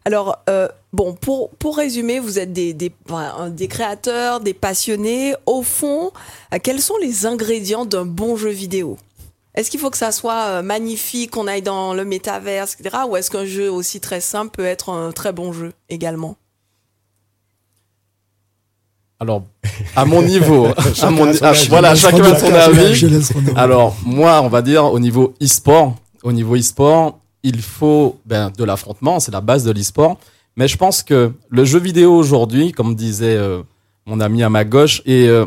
Alors, 0.09 0.39
euh, 0.49 0.69
bon, 0.95 1.13
pour, 1.13 1.51
pour 1.59 1.77
résumer, 1.77 2.19
vous 2.19 2.39
êtes 2.39 2.51
des, 2.51 2.73
des, 2.73 2.91
créateurs, 3.69 4.41
des 4.41 4.55
passionnés. 4.55 5.35
Au 5.45 5.63
fond, 5.63 6.13
euh, 6.55 6.57
quels 6.63 6.81
sont 6.81 6.97
les 7.03 7.27
ingrédients 7.27 7.85
d'un 7.85 8.07
bon 8.07 8.35
jeu 8.35 8.49
vidéo? 8.49 8.97
Est-ce 9.55 9.71
qu'il 9.71 9.79
faut 9.79 9.91
que 9.91 9.99
ça 9.99 10.11
soit 10.11 10.45
euh, 10.47 10.63
magnifique, 10.63 11.33
qu'on 11.33 11.47
aille 11.47 11.61
dans 11.61 11.93
le 11.93 12.07
métaverse, 12.07 12.75
etc. 12.81 12.97
Ou 13.07 13.17
est-ce 13.19 13.31
qu'un 13.31 13.45
jeu 13.45 13.71
aussi 13.71 14.01
très 14.01 14.23
simple 14.23 14.51
peut 14.57 14.65
être 14.65 14.89
un 14.89 15.13
très 15.13 15.33
bon 15.35 15.53
jeu 15.53 15.75
également? 15.91 16.37
Alors, 19.21 19.43
à 19.95 20.07
mon 20.07 20.23
niveau, 20.35 20.69
à 21.03 21.11
mon- 21.11 21.31
à- 21.43 21.53
voilà, 21.69 21.95
chacun 21.95 22.33
a 22.33 22.39
son 22.39 22.55
avis. 22.55 23.29
Alors, 23.57 23.95
moi, 24.07 24.41
on 24.41 24.49
va 24.49 24.63
dire 24.63 24.87
au 24.87 25.01
niveau 25.01 25.35
e-sport, 25.43 25.97
au 26.23 26.33
niveau 26.33 26.57
e-sport, 26.57 27.19
il 27.49 27.61
faut 27.63 28.19
ben, 28.27 28.51
de 28.57 28.65
l'affrontement, 28.65 29.21
c'est 29.21 29.33
la 29.33 29.41
base 29.41 29.65
de 29.65 29.71
l'e-sport. 29.73 30.19
Mais 30.57 30.69
je 30.69 30.77
pense 30.77 31.03
que 31.03 31.33
le 31.49 31.65
jeu 31.65 31.79
vidéo 31.79 32.15
aujourd'hui, 32.15 32.73
comme 32.73 32.95
disait 32.95 33.37
euh, 33.37 33.63
mon 34.07 34.21
ami 34.21 34.43
à 34.43 34.51
ma 34.51 34.65
gauche, 34.65 35.03
est, 35.07 35.27
euh, 35.29 35.47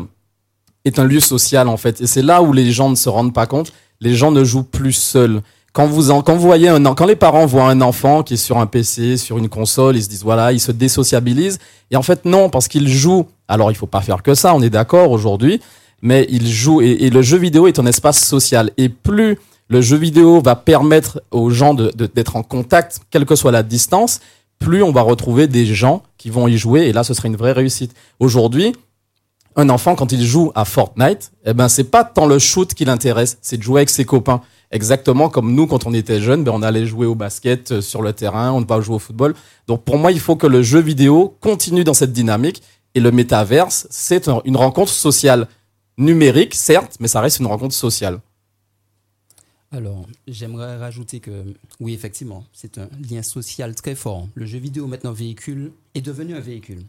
est 0.84 0.98
un 0.98 1.04
lieu 1.04 1.20
social 1.20 1.68
en 1.68 1.76
fait. 1.76 2.00
Et 2.00 2.06
c'est 2.06 2.22
là 2.22 2.42
où 2.42 2.52
les 2.52 2.72
gens 2.72 2.88
ne 2.90 2.94
se 2.96 3.08
rendent 3.08 3.34
pas 3.34 3.46
compte. 3.46 3.72
Les 4.00 4.14
gens 4.14 4.30
ne 4.30 4.42
jouent 4.44 4.62
plus 4.64 4.92
seuls. 4.94 5.42
Quand 5.72 5.86
vous, 5.86 6.10
en- 6.10 6.22
quand 6.22 6.34
vous 6.34 6.46
voyez 6.46 6.68
un, 6.68 6.82
quand 6.94 7.06
les 7.06 7.16
parents 7.16 7.46
voient 7.46 7.68
un 7.70 7.80
enfant 7.80 8.22
qui 8.22 8.34
est 8.34 8.44
sur 8.48 8.58
un 8.58 8.66
PC, 8.66 9.16
sur 9.16 9.38
une 9.38 9.48
console, 9.48 9.96
ils 9.96 10.02
se 10.02 10.08
disent 10.08 10.24
voilà, 10.24 10.52
il 10.52 10.60
se 10.60 10.72
désociabilise. 10.72 11.58
Et 11.90 11.96
en 11.96 12.02
fait, 12.02 12.24
non, 12.24 12.50
parce 12.50 12.68
qu'il 12.68 12.88
joue. 12.88 13.26
Alors, 13.48 13.70
il 13.70 13.74
faut 13.74 13.86
pas 13.86 14.00
faire 14.00 14.22
que 14.22 14.34
ça, 14.34 14.54
on 14.54 14.62
est 14.62 14.70
d'accord 14.70 15.10
aujourd'hui 15.10 15.60
mais 16.04 16.26
il 16.30 16.48
joue 16.50 16.82
et, 16.82 16.90
et 17.04 17.10
le 17.10 17.22
jeu 17.22 17.36
vidéo 17.38 17.68
est 17.68 17.78
un 17.78 17.86
espace 17.86 18.18
social 18.24 18.72
et 18.76 18.88
plus 18.88 19.38
le 19.72 19.80
jeu 19.80 19.96
vidéo 19.96 20.40
va 20.40 20.54
permettre 20.54 21.22
aux 21.30 21.50
gens 21.50 21.74
d'être 21.74 22.36
en 22.36 22.42
contact, 22.42 23.00
quelle 23.10 23.24
que 23.26 23.34
soit 23.34 23.52
la 23.52 23.62
distance, 23.62 24.20
plus 24.58 24.82
on 24.82 24.92
va 24.92 25.02
retrouver 25.02 25.48
des 25.48 25.66
gens 25.66 26.02
qui 26.18 26.30
vont 26.30 26.46
y 26.46 26.56
jouer 26.56 26.82
et 26.82 26.92
là 26.92 27.02
ce 27.02 27.14
serait 27.14 27.28
une 27.28 27.36
vraie 27.36 27.52
réussite. 27.52 27.92
Aujourd'hui, 28.20 28.74
un 29.56 29.68
enfant 29.68 29.94
quand 29.96 30.12
il 30.12 30.22
joue 30.24 30.52
à 30.54 30.64
Fortnite, 30.64 31.32
eh 31.44 31.52
ben 31.54 31.68
c'est 31.68 31.84
pas 31.90 32.04
tant 32.04 32.26
le 32.26 32.38
shoot 32.38 32.72
qui 32.74 32.84
l'intéresse, 32.84 33.38
c'est 33.42 33.56
de 33.56 33.62
jouer 33.62 33.80
avec 33.80 33.90
ses 33.90 34.04
copains. 34.04 34.40
Exactement 34.70 35.28
comme 35.28 35.54
nous 35.54 35.66
quand 35.66 35.84
on 35.86 35.92
était 35.92 36.20
jeunes, 36.22 36.44
ben 36.44 36.52
on 36.54 36.62
allait 36.62 36.86
jouer 36.86 37.06
au 37.06 37.14
basket 37.14 37.72
euh, 37.72 37.80
sur 37.82 38.00
le 38.02 38.12
terrain, 38.12 38.52
on 38.52 38.60
va 38.62 38.80
jouer 38.80 38.94
au 38.96 38.98
football. 38.98 39.34
Donc 39.66 39.84
pour 39.84 39.98
moi, 39.98 40.12
il 40.12 40.20
faut 40.20 40.36
que 40.36 40.46
le 40.46 40.62
jeu 40.62 40.80
vidéo 40.80 41.36
continue 41.40 41.84
dans 41.84 41.92
cette 41.94 42.12
dynamique 42.12 42.62
et 42.94 43.00
le 43.00 43.10
métaverse, 43.10 43.86
c'est 43.90 44.28
un- 44.28 44.40
une 44.44 44.56
rencontre 44.56 44.92
sociale 44.92 45.48
numérique, 45.98 46.54
certes, 46.54 46.96
mais 47.00 47.08
ça 47.08 47.20
reste 47.20 47.38
une 47.40 47.46
rencontre 47.46 47.74
sociale. 47.74 48.20
Alors, 49.72 50.06
j'aimerais 50.28 50.76
rajouter 50.76 51.20
que, 51.20 51.44
oui, 51.80 51.94
effectivement, 51.94 52.44
c'est 52.52 52.76
un 52.78 52.88
lien 53.10 53.22
social 53.22 53.74
très 53.74 53.94
fort. 53.94 54.28
Le 54.34 54.44
jeu 54.44 54.58
vidéo, 54.58 54.86
maintenant, 54.86 55.12
véhicule, 55.12 55.72
est 55.94 56.02
devenu 56.02 56.34
un 56.34 56.40
véhicule. 56.40 56.82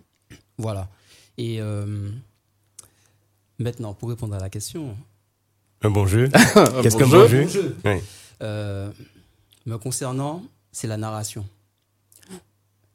Voilà. 0.58 0.90
Et 1.38 1.62
euh, 1.62 2.10
maintenant, 3.58 3.94
pour 3.94 4.10
répondre 4.10 4.36
à 4.36 4.40
la 4.40 4.50
question, 4.50 4.98
Un 5.82 5.90
bon 5.92 6.06
jeu. 6.06 6.28
Qu'est-ce 6.84 6.98
qu'un 6.98 7.08
bon 7.08 7.22
bon 7.22 7.28
jeu. 7.28 7.48
jeu 7.48 7.76
Oui. 7.86 8.00
euh, 8.42 8.92
me 9.66 9.78
concernant, 9.78 10.44
c'est 10.74 10.88
la 10.88 10.98
narration. 10.98 11.48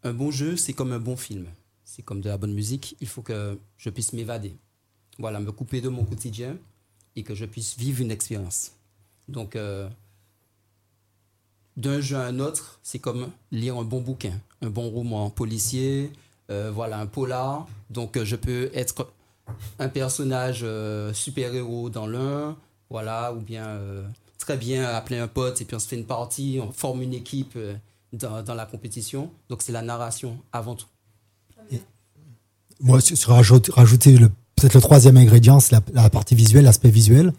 Un 0.04 0.12
bon 0.12 0.30
jeu, 0.30 0.56
c'est 0.56 0.74
comme 0.74 0.92
un 0.92 0.98
bon 1.00 1.16
film. 1.16 1.46
C'est 1.84 2.02
comme 2.02 2.20
de 2.20 2.28
la 2.28 2.36
bonne 2.36 2.52
musique. 2.54 2.94
Il 3.00 3.08
faut 3.08 3.22
que 3.22 3.58
je 3.78 3.88
puisse 3.90 4.12
m'évader. 4.12 4.54
Voilà, 5.18 5.40
me 5.40 5.50
couper 5.50 5.80
de 5.80 5.88
mon 5.88 6.04
quotidien 6.04 6.56
et 7.16 7.22
que 7.22 7.34
je 7.34 7.46
puisse 7.46 7.76
vivre 7.76 8.02
une 8.02 8.10
expérience. 8.10 8.72
Donc, 9.28 9.56
euh, 9.56 9.88
d'un 11.76 12.00
jeu 12.00 12.16
à 12.16 12.24
un 12.24 12.40
autre, 12.40 12.80
c'est 12.82 12.98
comme 12.98 13.28
lire 13.52 13.76
un 13.76 13.84
bon 13.84 14.00
bouquin, 14.00 14.32
un 14.62 14.70
bon 14.70 14.88
roman 14.90 15.30
policier, 15.30 16.10
euh, 16.50 16.70
voilà, 16.74 16.98
un 16.98 17.06
polar. 17.06 17.66
Donc, 17.90 18.16
euh, 18.16 18.24
je 18.24 18.36
peux 18.36 18.70
être 18.74 19.10
un 19.78 19.88
personnage 19.88 20.64
super-héros 21.14 21.88
dans 21.88 22.06
l'un, 22.06 22.56
voilà, 22.90 23.32
ou 23.32 23.40
bien 23.40 23.80
très 24.38 24.56
bien 24.56 24.84
appeler 24.84 25.18
un 25.18 25.28
pote 25.28 25.60
et 25.60 25.64
puis 25.64 25.74
on 25.74 25.78
se 25.78 25.88
fait 25.88 25.96
une 25.96 26.04
partie, 26.04 26.58
on 26.62 26.70
forme 26.70 27.02
une 27.02 27.14
équipe 27.14 27.58
dans, 28.12 28.54
la 28.54 28.66
compétition. 28.66 29.30
Donc, 29.48 29.62
c'est 29.62 29.72
la 29.72 29.82
narration 29.82 30.38
avant 30.52 30.74
tout. 30.74 30.86
Moi, 32.80 33.00
sur- 33.00 33.16
sur 33.16 33.30
rajoute- 33.30 33.70
rajouter 33.70 34.16
le, 34.18 34.30
peut-être 34.58 34.74
le 34.74 34.80
troisième 34.80 35.16
ingrédient, 35.16 35.60
c'est 35.60 35.72
la, 35.72 35.80
la 35.94 36.10
partie 36.10 36.34
visuelle, 36.34 36.64
l'aspect 36.64 36.90
visuel. 36.90 37.32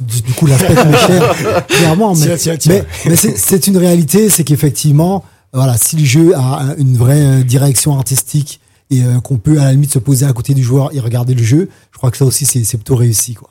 du, 0.00 0.22
du 0.22 0.32
coup, 0.32 0.46
l'aspect 0.46 0.74
m'est 0.74 0.98
cher, 1.06 1.66
clairement. 1.66 2.14
Mais, 2.14 2.26
Tiens, 2.26 2.36
tiens, 2.36 2.56
tiens. 2.56 2.72
mais, 3.04 3.10
mais 3.10 3.16
c'est- 3.16 3.66
une 3.66 3.76
réalité, 3.78 4.28
c'est 4.28 4.44
qu'effectivement, 4.44 5.24
voilà, 5.52 5.76
si 5.78 5.96
le 5.96 6.04
jeu 6.04 6.34
a 6.36 6.60
un- 6.62 6.76
une 6.76 6.96
vraie 6.96 7.22
euh, 7.40 7.42
direction 7.42 7.96
artistique 7.96 8.60
et 8.90 9.02
euh, 9.02 9.20
qu'on 9.20 9.38
peut 9.38 9.58
à 9.60 9.64
la 9.64 9.72
limite 9.72 9.92
se 9.92 9.98
poser 9.98 10.26
à 10.26 10.32
côté 10.32 10.52
du 10.54 10.62
joueur 10.62 10.94
et 10.94 11.00
regarder 11.00 11.34
le 11.34 11.42
jeu, 11.42 11.68
je 11.92 11.96
crois 11.98 12.10
que 12.10 12.16
ça 12.18 12.24
aussi, 12.26 12.44
c'est 12.44 12.62
c'est 12.64 12.76
plutôt 12.76 12.96
réussi, 12.96 13.34
quoi. 13.34 13.50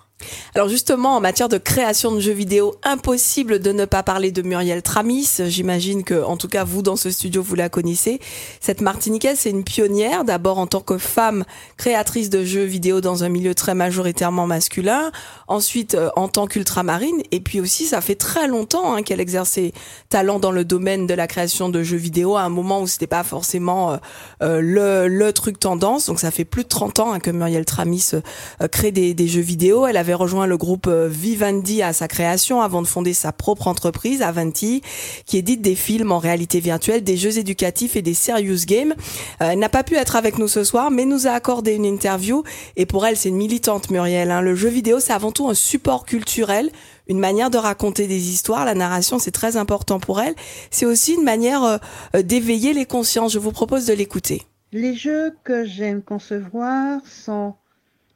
Alors 0.55 0.69
justement, 0.69 1.17
en 1.17 1.19
matière 1.19 1.49
de 1.49 1.57
création 1.57 2.11
de 2.13 2.19
jeux 2.19 2.31
vidéo, 2.31 2.75
impossible 2.83 3.59
de 3.59 3.71
ne 3.71 3.85
pas 3.85 4.01
parler 4.03 4.31
de 4.31 4.41
Muriel 4.41 4.81
Tramis. 4.81 5.29
J'imagine 5.47 6.03
que, 6.03 6.23
en 6.23 6.37
tout 6.37 6.47
cas, 6.47 6.63
vous 6.63 6.81
dans 6.81 6.95
ce 6.95 7.11
studio, 7.11 7.43
vous 7.43 7.55
la 7.55 7.69
connaissez. 7.69 8.19
Cette 8.61 8.81
Martiniquaise, 8.81 9.39
c'est 9.39 9.49
une 9.49 9.63
pionnière, 9.63 10.23
d'abord 10.23 10.57
en 10.57 10.67
tant 10.67 10.79
que 10.79 10.97
femme 10.97 11.43
créatrice 11.77 12.29
de 12.29 12.45
jeux 12.45 12.63
vidéo 12.63 13.01
dans 13.01 13.23
un 13.23 13.29
milieu 13.29 13.53
très 13.53 13.75
majoritairement 13.75 14.47
masculin, 14.47 15.11
ensuite 15.47 15.95
euh, 15.95 16.09
en 16.15 16.27
tant 16.29 16.47
qu'ultramarine, 16.47 17.21
et 17.31 17.41
puis 17.41 17.59
aussi, 17.59 17.85
ça 17.85 17.99
fait 18.01 18.15
très 18.15 18.47
longtemps 18.47 18.95
hein, 18.95 19.03
qu'elle 19.03 19.19
exerce 19.19 19.49
ses 19.49 19.73
talents 20.09 20.39
dans 20.39 20.51
le 20.51 20.63
domaine 20.63 21.07
de 21.07 21.13
la 21.13 21.27
création 21.27 21.69
de 21.69 21.83
jeux 21.83 21.97
vidéo 21.97 22.35
à 22.35 22.41
un 22.41 22.49
moment 22.49 22.81
où 22.81 22.87
c'était 22.87 23.07
pas 23.07 23.23
forcément 23.23 23.91
euh, 23.91 23.97
euh, 24.41 24.61
le, 24.61 25.07
le 25.07 25.33
truc 25.33 25.59
tendance. 25.59 26.07
Donc 26.07 26.19
ça 26.19 26.31
fait 26.31 26.45
plus 26.45 26.63
de 26.63 26.69
30 26.69 26.99
ans 26.99 27.13
hein, 27.13 27.19
que 27.19 27.31
Muriel 27.31 27.65
Tramis 27.65 28.11
euh, 28.13 28.67
crée 28.67 28.91
des, 28.91 29.13
des 29.13 29.27
jeux 29.27 29.41
vidéo. 29.41 29.85
Elle 29.87 29.97
avait 30.05 30.13
rejoint 30.13 30.45
le 30.45 30.55
groupe 30.55 30.85
euh, 30.85 31.07
Vivendi 31.09 31.81
à 31.81 31.91
sa 31.91 32.07
création 32.07 32.61
avant 32.61 32.83
de 32.83 32.87
fonder 32.87 33.13
sa 33.13 33.31
propre 33.31 33.67
entreprise, 33.67 34.21
Avanti, 34.21 34.83
qui 35.25 35.37
édite 35.37 35.63
des 35.63 35.73
films 35.73 36.11
en 36.11 36.19
réalité 36.19 36.59
virtuelle, 36.59 37.03
des 37.03 37.17
jeux 37.17 37.39
éducatifs 37.39 37.95
et 37.95 38.03
des 38.03 38.13
serious 38.13 38.65
games. 38.67 38.93
Euh, 39.41 39.49
elle 39.51 39.59
n'a 39.59 39.69
pas 39.69 39.83
pu 39.83 39.95
être 39.95 40.15
avec 40.15 40.37
nous 40.37 40.47
ce 40.47 40.63
soir, 40.63 40.91
mais 40.91 41.05
nous 41.05 41.25
a 41.25 41.31
accordé 41.31 41.73
une 41.73 41.85
interview. 41.85 42.43
Et 42.75 42.85
pour 42.85 43.03
elle, 43.07 43.17
c'est 43.17 43.29
une 43.29 43.37
militante, 43.37 43.89
Muriel. 43.89 44.29
hein. 44.29 44.41
Le 44.41 44.53
jeu 44.53 44.69
vidéo, 44.69 44.99
c'est 44.99 45.13
avant 45.13 45.31
tout 45.31 45.49
un 45.49 45.55
support 45.55 46.05
culturel, 46.05 46.69
une 47.07 47.19
manière 47.19 47.49
de 47.49 47.57
raconter 47.57 48.05
des 48.05 48.29
histoires. 48.29 48.63
La 48.63 48.75
narration, 48.75 49.17
c'est 49.17 49.31
très 49.31 49.57
important 49.57 49.99
pour 49.99 50.21
elle. 50.21 50.35
C'est 50.69 50.85
aussi 50.85 51.15
une 51.15 51.23
manière 51.23 51.63
euh, 51.63 52.21
d'éveiller 52.21 52.73
les 52.73 52.85
consciences. 52.85 53.33
Je 53.33 53.39
vous 53.39 53.51
propose 53.51 53.87
de 53.87 53.93
l'écouter. 53.93 54.43
Les 54.71 54.93
jeux 54.93 55.33
que 55.43 55.65
j'aime 55.65 56.03
concevoir 56.03 56.99
sont 57.07 57.55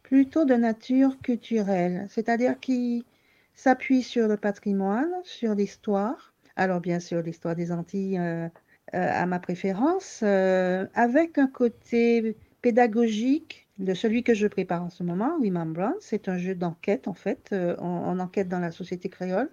plutôt 0.10 0.44
de 0.44 0.56
nature 0.56 1.20
culturelle, 1.22 2.08
c'est-à-dire 2.10 2.60
qui 2.60 3.06
s'appuient 3.54 4.02
sur 4.02 4.28
le 4.28 4.38
patrimoine, 4.38 5.12
sur 5.24 5.54
l'histoire. 5.54 6.34
Alors 6.56 6.82
bien 6.82 7.00
sûr, 7.00 7.22
l'histoire 7.22 7.56
des 7.56 7.72
Antilles, 7.72 8.18
euh, 8.18 8.50
à 8.92 9.28
ma 9.28 9.38
préférence, 9.38 10.24
avec 10.24 11.38
un 11.38 11.46
côté 11.46 12.36
pédagogique 12.64 13.68
de 13.78 13.94
celui 13.94 14.24
que 14.24 14.34
je 14.34 14.48
prépare 14.48 14.84
en 14.84 14.90
ce 14.90 15.04
moment, 15.04 15.38
Remembrance. 15.44 15.94
C'est 16.00 16.28
un 16.28 16.40
jeu 16.40 16.56
d'enquête, 16.56 17.08
en 17.08 17.14
fait. 17.14 17.54
on, 17.78 18.20
enquête 18.20 18.50
dans 18.50 18.60
la 18.60 18.72
société 18.72 19.10
créole. 19.10 19.52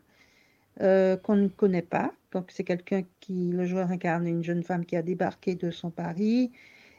qu'on 0.80 1.36
ne 1.36 1.48
connaît 1.48 1.82
pas. 1.82 2.14
Donc, 2.32 2.50
c'est 2.50 2.64
quelqu'un 2.64 3.02
qui, 3.20 3.50
le 3.50 3.66
joueur 3.66 3.90
incarne 3.90 4.26
une 4.26 4.42
jeune 4.42 4.62
femme 4.62 4.86
qui 4.86 4.96
a 4.96 5.02
débarqué 5.02 5.54
de 5.54 5.70
son 5.70 5.90
Paris 5.90 6.50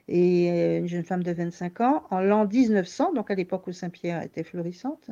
et 0.08 0.78
une 0.78 0.88
jeune 0.88 1.04
femme 1.04 1.24
de 1.24 1.32
25 1.32 1.82
ans 1.82 2.04
en 2.12 2.22
l'an 2.22 2.48
1900, 2.48 3.14
donc 3.14 3.30
à 3.30 3.36
l'époque 3.36 3.68
où 3.68 3.74
Saint-Pierre 3.74 4.22
était 4.24 4.44
florissante 4.44 5.10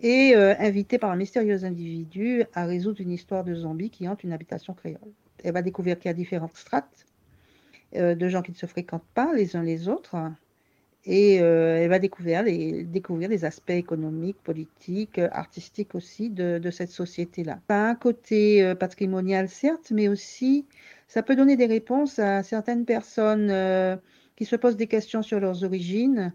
et 0.00 0.34
euh, 0.34 0.54
invitée 0.58 0.98
par 0.98 1.10
un 1.10 1.16
mystérieux 1.16 1.64
individu 1.64 2.44
à 2.54 2.64
résoudre 2.64 3.00
une 3.00 3.10
histoire 3.10 3.44
de 3.44 3.54
zombies 3.54 3.90
qui 3.90 4.08
hante 4.08 4.24
une 4.24 4.32
habitation 4.32 4.74
créole. 4.74 4.98
Elle 5.42 5.52
va 5.52 5.62
découvrir 5.62 5.98
qu'il 5.98 6.08
y 6.08 6.10
a 6.10 6.14
différentes 6.14 6.56
strates 6.56 7.06
euh, 7.96 8.14
de 8.14 8.28
gens 8.28 8.42
qui 8.42 8.52
ne 8.52 8.56
se 8.56 8.66
fréquentent 8.66 9.06
pas 9.14 9.32
les 9.34 9.56
uns 9.56 9.62
les 9.62 9.88
autres 9.88 10.16
et 11.04 11.40
euh, 11.40 11.78
elle 11.78 11.88
va 11.88 11.98
découvrir 11.98 12.44
les, 12.44 12.84
découvrir 12.84 13.28
les 13.28 13.44
aspects 13.44 13.70
économiques, 13.70 14.40
politiques, 14.42 15.18
artistiques 15.18 15.96
aussi 15.96 16.30
de, 16.30 16.58
de 16.58 16.70
cette 16.70 16.90
société-là. 16.90 17.58
Pas 17.66 17.88
un 17.88 17.96
côté 17.96 18.72
patrimonial 18.76 19.48
certes, 19.48 19.90
mais 19.90 20.06
aussi 20.06 20.64
ça 21.12 21.22
peut 21.22 21.36
donner 21.36 21.56
des 21.56 21.66
réponses 21.66 22.18
à 22.18 22.42
certaines 22.42 22.84
personnes 22.84 23.98
qui 24.36 24.44
se 24.44 24.56
posent 24.56 24.76
des 24.76 24.86
questions 24.86 25.22
sur 25.22 25.40
leurs 25.40 25.62
origines 25.64 26.32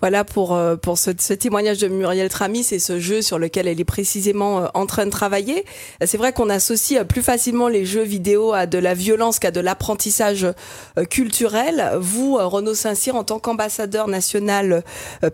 voilà 0.00 0.24
pour 0.24 0.54
euh, 0.54 0.76
pour 0.76 0.96
ce, 0.96 1.10
ce, 1.18 1.34
témoignage 1.34 1.78
de 1.78 1.88
Muriel 1.88 2.30
Tramis 2.30 2.66
et 2.72 2.78
ce 2.78 2.98
jeu 2.98 3.20
sur 3.20 3.38
lequel 3.38 3.68
elle 3.68 3.80
est 3.80 3.84
précisément 3.84 4.60
euh, 4.60 4.66
en 4.72 4.86
train 4.86 5.04
de 5.04 5.10
travailler. 5.10 5.66
C'est 6.02 6.16
vrai 6.16 6.32
qu'on 6.32 6.48
associe 6.48 7.00
euh, 7.00 7.04
plus 7.04 7.22
facilement 7.22 7.68
les 7.68 7.84
jeux 7.84 8.02
vidéo 8.02 8.54
à 8.54 8.66
de 8.66 8.78
la 8.78 8.94
violence 8.94 9.38
qu'à 9.38 9.50
de 9.50 9.60
l'apprentissage 9.60 10.46
culturel. 11.10 11.92
Vous, 11.98 12.36
Renaud 12.36 12.74
Saint-Cyr, 12.74 13.14
en 13.14 13.24
tant 13.24 13.38
qu'ambassadeur 13.38 14.08
national 14.08 14.82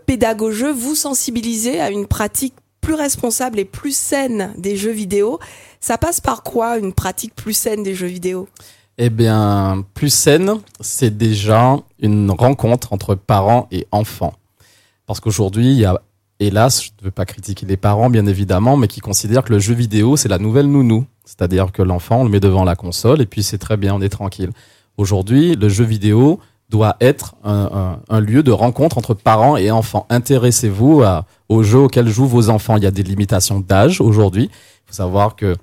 pédagogue, 0.05 0.37
vous 0.75 0.95
sensibilisez 0.95 1.79
à 1.79 1.89
une 1.89 2.05
pratique 2.05 2.53
plus 2.87 2.93
responsable 2.93 3.59
et 3.59 3.65
plus 3.65 3.93
saine 3.93 4.53
des 4.57 4.77
jeux 4.77 4.93
vidéo. 4.93 5.39
Ça 5.81 5.97
passe 5.97 6.21
par 6.21 6.41
quoi 6.41 6.77
une 6.77 6.93
pratique 6.93 7.35
plus 7.35 7.51
saine 7.51 7.83
des 7.83 7.93
jeux 7.93 8.07
vidéo? 8.07 8.47
Eh 8.97 9.09
bien, 9.09 9.83
plus 9.93 10.09
saine, 10.09 10.53
c'est 10.79 11.17
déjà 11.17 11.75
une 11.99 12.31
rencontre 12.31 12.93
entre 12.93 13.13
parents 13.15 13.67
et 13.71 13.85
enfants. 13.91 14.35
Parce 15.05 15.19
qu'aujourd'hui, 15.19 15.65
il 15.65 15.79
y 15.79 15.83
a, 15.83 16.01
hélas, 16.39 16.81
je 16.81 16.91
ne 17.01 17.05
veux 17.07 17.11
pas 17.11 17.25
critiquer 17.25 17.65
les 17.65 17.75
parents, 17.75 18.09
bien 18.09 18.25
évidemment, 18.25 18.77
mais 18.77 18.87
qui 18.87 19.01
considèrent 19.01 19.43
que 19.43 19.51
le 19.51 19.59
jeu 19.59 19.73
vidéo, 19.73 20.15
c'est 20.15 20.29
la 20.29 20.39
nouvelle 20.39 20.71
nounou. 20.71 21.05
C'est-à-dire 21.25 21.73
que 21.73 21.81
l'enfant, 21.81 22.21
on 22.21 22.23
le 22.23 22.29
met 22.29 22.39
devant 22.39 22.63
la 22.63 22.77
console 22.77 23.21
et 23.21 23.25
puis 23.25 23.43
c'est 23.43 23.57
très 23.57 23.75
bien, 23.75 23.95
on 23.95 24.01
est 24.01 24.07
tranquille. 24.07 24.51
Aujourd'hui, 24.95 25.57
le 25.57 25.67
jeu 25.67 25.83
vidéo 25.83 26.39
doit 26.69 26.97
être 26.99 27.35
un, 27.43 28.19
lieu 28.19 28.43
de 28.43 28.51
rencontre 28.51 28.97
entre 28.97 29.13
parents 29.13 29.57
et 29.57 29.71
enfants. 29.71 30.05
Intéressez-vous 30.09 31.03
aux 31.49 31.63
jeux 31.63 31.79
auxquels 31.79 32.09
jouent 32.09 32.27
vos 32.27 32.49
enfants. 32.49 32.77
Il 32.77 32.83
y 32.83 32.87
a 32.87 32.91
des 32.91 33.03
limitations 33.03 33.59
d'âge 33.59 34.01
aujourd'hui. 34.01 34.49
Il 34.51 34.87
faut 34.87 34.93
savoir 34.93 35.35
que 35.35 35.55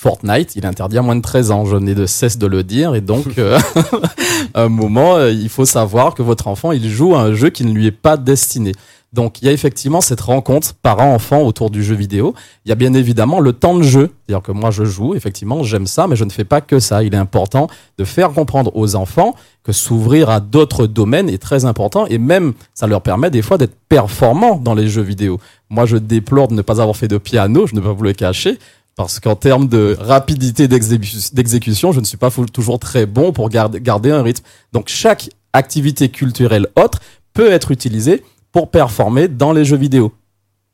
Fortnite, 0.00 0.56
il 0.56 0.64
est 0.64 0.66
interdit 0.66 0.96
à 0.96 1.02
moins 1.02 1.16
de 1.16 1.20
13 1.20 1.50
ans. 1.50 1.66
Je 1.66 1.76
n'ai 1.76 1.94
de 1.94 2.06
cesse 2.06 2.38
de 2.38 2.46
le 2.46 2.64
dire. 2.64 2.94
Et 2.94 3.02
donc, 3.02 3.26
euh, 3.38 3.58
à 4.54 4.62
un 4.62 4.68
moment, 4.70 5.16
euh, 5.16 5.30
il 5.30 5.50
faut 5.50 5.66
savoir 5.66 6.14
que 6.14 6.22
votre 6.22 6.48
enfant, 6.48 6.72
il 6.72 6.88
joue 6.88 7.14
à 7.14 7.20
un 7.20 7.34
jeu 7.34 7.50
qui 7.50 7.64
ne 7.64 7.72
lui 7.72 7.86
est 7.86 7.90
pas 7.90 8.16
destiné. 8.16 8.72
Donc, 9.12 9.42
il 9.42 9.46
y 9.46 9.48
a 9.48 9.52
effectivement 9.52 10.00
cette 10.00 10.20
rencontre 10.20 10.72
parent-enfant 10.74 11.42
autour 11.42 11.70
du 11.70 11.82
jeu 11.82 11.96
vidéo. 11.96 12.34
Il 12.64 12.68
y 12.68 12.72
a 12.72 12.76
bien 12.76 12.94
évidemment 12.94 13.40
le 13.40 13.52
temps 13.52 13.74
de 13.74 13.82
jeu. 13.82 14.12
C'est-à-dire 14.26 14.42
que 14.42 14.52
moi, 14.52 14.70
je 14.70 14.84
joue, 14.84 15.14
effectivement, 15.16 15.64
j'aime 15.64 15.88
ça, 15.88 16.06
mais 16.06 16.14
je 16.14 16.24
ne 16.24 16.30
fais 16.30 16.44
pas 16.44 16.60
que 16.60 16.78
ça. 16.78 17.02
Il 17.02 17.12
est 17.14 17.18
important 17.18 17.68
de 17.98 18.04
faire 18.04 18.30
comprendre 18.30 18.70
aux 18.76 18.94
enfants 18.94 19.34
que 19.64 19.72
s'ouvrir 19.72 20.30
à 20.30 20.38
d'autres 20.38 20.86
domaines 20.86 21.28
est 21.28 21.42
très 21.42 21.64
important 21.64 22.06
et 22.06 22.18
même, 22.18 22.52
ça 22.72 22.86
leur 22.86 23.02
permet 23.02 23.30
des 23.30 23.42
fois 23.42 23.58
d'être 23.58 23.74
performants 23.88 24.56
dans 24.56 24.74
les 24.74 24.88
jeux 24.88 25.02
vidéo. 25.02 25.40
Moi, 25.70 25.86
je 25.86 25.96
déplore 25.96 26.46
de 26.48 26.54
ne 26.54 26.62
pas 26.62 26.80
avoir 26.80 26.96
fait 26.96 27.08
de 27.08 27.18
piano, 27.18 27.66
je 27.66 27.74
ne 27.74 27.80
vais 27.80 27.88
pas 27.88 27.92
vous 27.92 28.04
le 28.04 28.12
cacher. 28.12 28.58
Parce 28.96 29.18
qu'en 29.18 29.34
termes 29.34 29.66
de 29.66 29.96
rapidité 29.98 30.68
d'exécution, 30.68 31.90
je 31.92 32.00
ne 32.00 32.04
suis 32.04 32.16
pas 32.16 32.30
toujours 32.52 32.78
très 32.78 33.06
bon 33.06 33.32
pour 33.32 33.48
garder 33.48 34.10
un 34.10 34.22
rythme. 34.22 34.44
Donc 34.72 34.88
chaque 34.88 35.30
activité 35.52 36.10
culturelle 36.10 36.66
autre 36.76 37.00
peut 37.32 37.50
être 37.50 37.70
utilisée 37.70 38.22
pour 38.52 38.70
performer 38.70 39.28
dans 39.28 39.52
les 39.52 39.64
jeux 39.64 39.76
vidéo. 39.76 40.12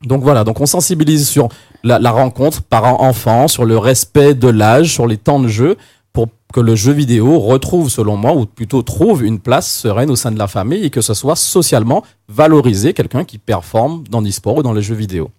Donc 0.03 0.21
voilà, 0.21 0.43
donc 0.43 0.61
on 0.61 0.65
sensibilise 0.65 1.27
sur 1.27 1.49
la, 1.83 2.11
rencontre 2.11 2.61
parent-enfant, 2.61 3.47
sur 3.47 3.65
le 3.65 3.77
respect 3.77 4.35
de 4.35 4.47
l'âge, 4.47 4.93
sur 4.93 5.07
les 5.07 5.17
temps 5.17 5.39
de 5.39 5.47
jeu, 5.47 5.77
pour 6.13 6.27
que 6.53 6.59
le 6.59 6.75
jeu 6.75 6.91
vidéo 6.91 7.39
retrouve, 7.39 7.89
selon 7.89 8.15
moi, 8.15 8.33
ou 8.33 8.45
plutôt 8.45 8.81
trouve 8.83 9.23
une 9.23 9.39
place 9.39 9.69
sereine 9.69 10.11
au 10.11 10.15
sein 10.15 10.31
de 10.31 10.37
la 10.37 10.47
famille 10.47 10.85
et 10.85 10.89
que 10.89 11.01
ce 11.01 11.13
soit 11.13 11.35
socialement 11.35 12.03
valorisé 12.29 12.93
quelqu'un 12.93 13.23
qui 13.23 13.37
performe 13.37 14.03
dans 14.09 14.21
l'e-sport 14.21 14.57
ou 14.57 14.63
dans 14.63 14.73
les 14.73 14.81
jeux 14.81 14.95
vidéo. 14.95 15.31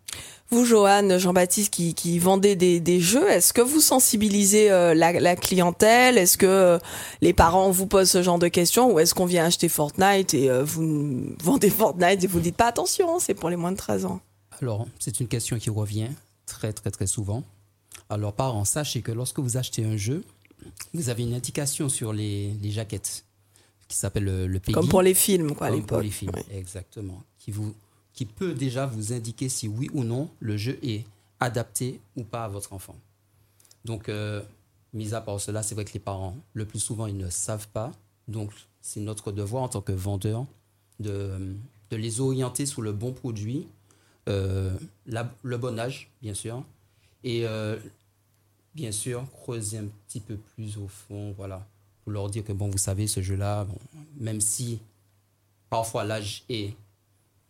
Vous, 0.51 0.65
Johan, 0.65 1.19
Jean-Baptiste, 1.19 1.71
qui, 1.73 1.93
qui 1.93 2.19
vendez 2.19 2.57
des, 2.57 2.81
des 2.81 3.01
jeux, 3.01 3.29
est-ce 3.29 3.53
que 3.53 3.61
vous 3.61 3.81
sensibilisez 3.81 4.71
euh, 4.71 4.95
la, 4.95 5.13
la, 5.13 5.37
clientèle? 5.37 6.17
Est-ce 6.17 6.39
que 6.39 6.47
euh, 6.47 6.79
les 7.21 7.35
parents 7.35 7.71
vous 7.71 7.87
posent 7.87 8.11
ce 8.11 8.23
genre 8.23 8.39
de 8.39 8.49
questions 8.49 8.91
Ou 8.91 8.99
est-ce 8.99 9.15
qu'on 9.15 9.27
vient 9.27 9.45
acheter 9.45 9.69
Fortnite 9.69 10.33
et 10.33 10.49
euh, 10.49 10.65
vous 10.65 11.35
vendez 11.43 11.69
Fortnite 11.69 12.25
et 12.25 12.27
vous 12.27 12.41
dites 12.41 12.57
pas 12.57 12.67
attention, 12.67 13.19
c'est 13.19 13.35
pour 13.35 13.51
les 13.51 13.57
moins 13.57 13.73
de 13.73 13.77
13 13.77 14.07
ans 14.07 14.21
Alors, 14.63 14.87
c'est 14.99 15.21
une 15.21 15.29
question 15.29 15.59
qui 15.59 15.69
revient 15.69 16.09
très, 16.47 16.73
très, 16.73 16.91
très 16.91 17.07
souvent. 17.07 17.43
Alors, 18.09 18.33
parents, 18.33 18.65
sachez 18.65 19.03
que 19.03 19.13
lorsque 19.13 19.41
vous 19.41 19.59
achetez 19.59 19.85
un 19.85 19.99
jeu, 19.99 20.25
vous 20.95 21.11
avez 21.11 21.25
une 21.25 21.35
indication 21.35 21.91
sur 21.91 22.15
les, 22.15 22.53
les 22.63 22.71
jaquettes 22.71 23.27
qui 23.87 23.99
s'appelle 23.99 24.25
le, 24.25 24.47
le 24.47 24.61
Comme 24.73 24.89
pour 24.89 25.03
les 25.03 25.15
films, 25.15 25.55
quoi, 25.55 25.67
à 25.67 25.71
l'époque. 25.71 25.89
Pour 25.89 26.01
les 26.01 26.11
films, 26.11 26.33
exactement. 26.51 27.23
Qui 27.39 27.51
vous 27.51 27.75
qui 28.19 28.27
peut 28.27 28.53
déjà 28.53 28.85
vous 28.85 29.13
indiquer 29.13 29.49
si 29.49 29.69
oui 29.69 29.89
ou 29.95 30.03
non 30.03 30.29
le 30.41 30.57
jeu 30.57 30.77
est 30.83 31.05
adapté 31.39 32.01
ou 32.17 32.25
pas 32.25 32.47
à 32.47 32.49
votre 32.49 32.73
enfant. 32.73 32.97
Donc, 33.85 34.09
euh, 34.09 34.43
mis 34.93 35.15
à 35.15 35.21
part 35.21 35.41
cela, 35.41 35.63
c'est 35.63 35.77
vrai 35.77 35.85
que 35.85 35.93
les 35.93 36.01
parents, 36.01 36.37
le 36.53 36.65
plus 36.65 36.81
souvent, 36.81 37.07
ils 37.07 37.17
ne 37.17 37.31
savent 37.31 37.69
pas. 37.69 37.93
Donc, 38.27 38.51
c'est 38.81 38.99
notre 38.99 39.31
devoir 39.31 39.63
en 39.63 39.69
tant 39.69 39.83
que 39.83 39.93
vendeur 39.93 40.47
de, 40.99 41.55
les 41.93 42.21
orienter 42.21 42.67
sur 42.67 42.83
le 42.83 42.91
bon 42.91 43.13
produit, 43.13 43.69
euh, 44.29 44.77
le 45.07 45.57
bon 45.57 45.79
âge, 45.79 46.11
bien 46.21 46.35
sûr, 46.35 46.65
et 47.23 47.47
euh, 47.47 47.79
bien 48.75 48.91
sûr, 48.91 49.31
creuser 49.31 49.79
un 49.79 49.87
petit 50.09 50.19
peu 50.19 50.35
plus 50.57 50.77
au 50.77 50.89
fond, 50.89 51.35
voilà, 51.37 51.65
pour 52.03 52.11
leur 52.11 52.29
dire 52.31 52.43
que, 52.45 52.53
bon, 52.53 52.69
vous 52.69 52.79
savez, 52.79 53.07
ce 53.07 53.23
jeu-là, 53.23 53.65
même 54.17 54.41
si 54.41 54.81
parfois 55.71 56.03
l'âge 56.03 56.43
est 56.49 56.75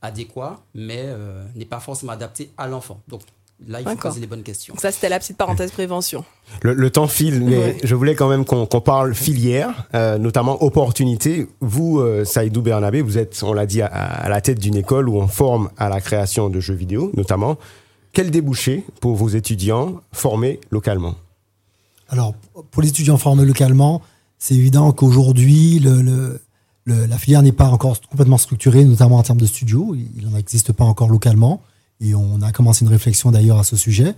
adéquat, 0.02 0.60
mais 0.74 1.02
euh, 1.04 1.44
n'est 1.54 1.64
pas 1.64 1.80
forcément 1.80 2.12
adapté 2.12 2.50
à 2.56 2.68
l'enfant. 2.68 3.00
Donc 3.08 3.22
là, 3.66 3.80
il 3.80 3.88
faut 3.88 3.96
poser 3.96 4.20
les 4.20 4.26
bonnes 4.26 4.42
questions. 4.42 4.74
ça, 4.78 4.92
c'était 4.92 5.08
la 5.08 5.18
petite 5.18 5.36
parenthèse 5.36 5.72
prévention. 5.72 6.24
Le, 6.62 6.90
temps 6.90 7.08
file, 7.08 7.42
mais 7.42 7.76
je 7.82 7.94
voulais 7.94 8.14
quand 8.14 8.28
même 8.28 8.44
qu'on 8.44 8.66
parle 8.66 9.14
filière, 9.14 9.86
euh, 9.94 10.18
notamment 10.18 10.62
opportunité. 10.62 11.48
Vous, 11.60 11.98
euh, 11.98 12.24
Saïdou 12.24 12.62
Bernabé, 12.62 13.02
vous 13.02 13.18
êtes, 13.18 13.42
on 13.42 13.52
l'a 13.52 13.66
dit, 13.66 13.82
à, 13.82 14.28
la 14.28 14.40
tête 14.40 14.58
d'une 14.58 14.76
école 14.76 15.08
où 15.08 15.16
on 15.16 15.28
forme 15.28 15.70
à 15.76 15.88
la 15.88 16.00
création 16.00 16.48
de 16.48 16.60
jeux 16.60 16.74
vidéo, 16.74 17.10
notamment. 17.16 17.58
Quel 18.12 18.30
débouché 18.30 18.84
pour 19.00 19.16
vos 19.16 19.28
étudiants 19.28 20.00
formés 20.12 20.60
localement? 20.70 21.14
Alors, 22.08 22.34
pour 22.70 22.82
les 22.82 22.88
étudiants 22.88 23.18
formés 23.18 23.44
localement, 23.44 24.00
c'est 24.38 24.54
évident 24.54 24.92
qu'aujourd'hui, 24.92 25.78
le 25.78 26.40
la 26.94 27.18
filière 27.18 27.42
n'est 27.42 27.52
pas 27.52 27.68
encore 27.68 28.00
complètement 28.08 28.38
structurée, 28.38 28.84
notamment 28.84 29.16
en 29.16 29.22
termes 29.22 29.40
de 29.40 29.46
studios. 29.46 29.96
Il 30.16 30.28
n'en 30.28 30.36
existe 30.36 30.72
pas 30.72 30.84
encore 30.84 31.08
localement. 31.08 31.60
Et 32.00 32.14
on 32.14 32.42
a 32.42 32.52
commencé 32.52 32.84
une 32.84 32.90
réflexion 32.90 33.30
d'ailleurs 33.30 33.58
à 33.58 33.64
ce 33.64 33.76
sujet. 33.76 34.14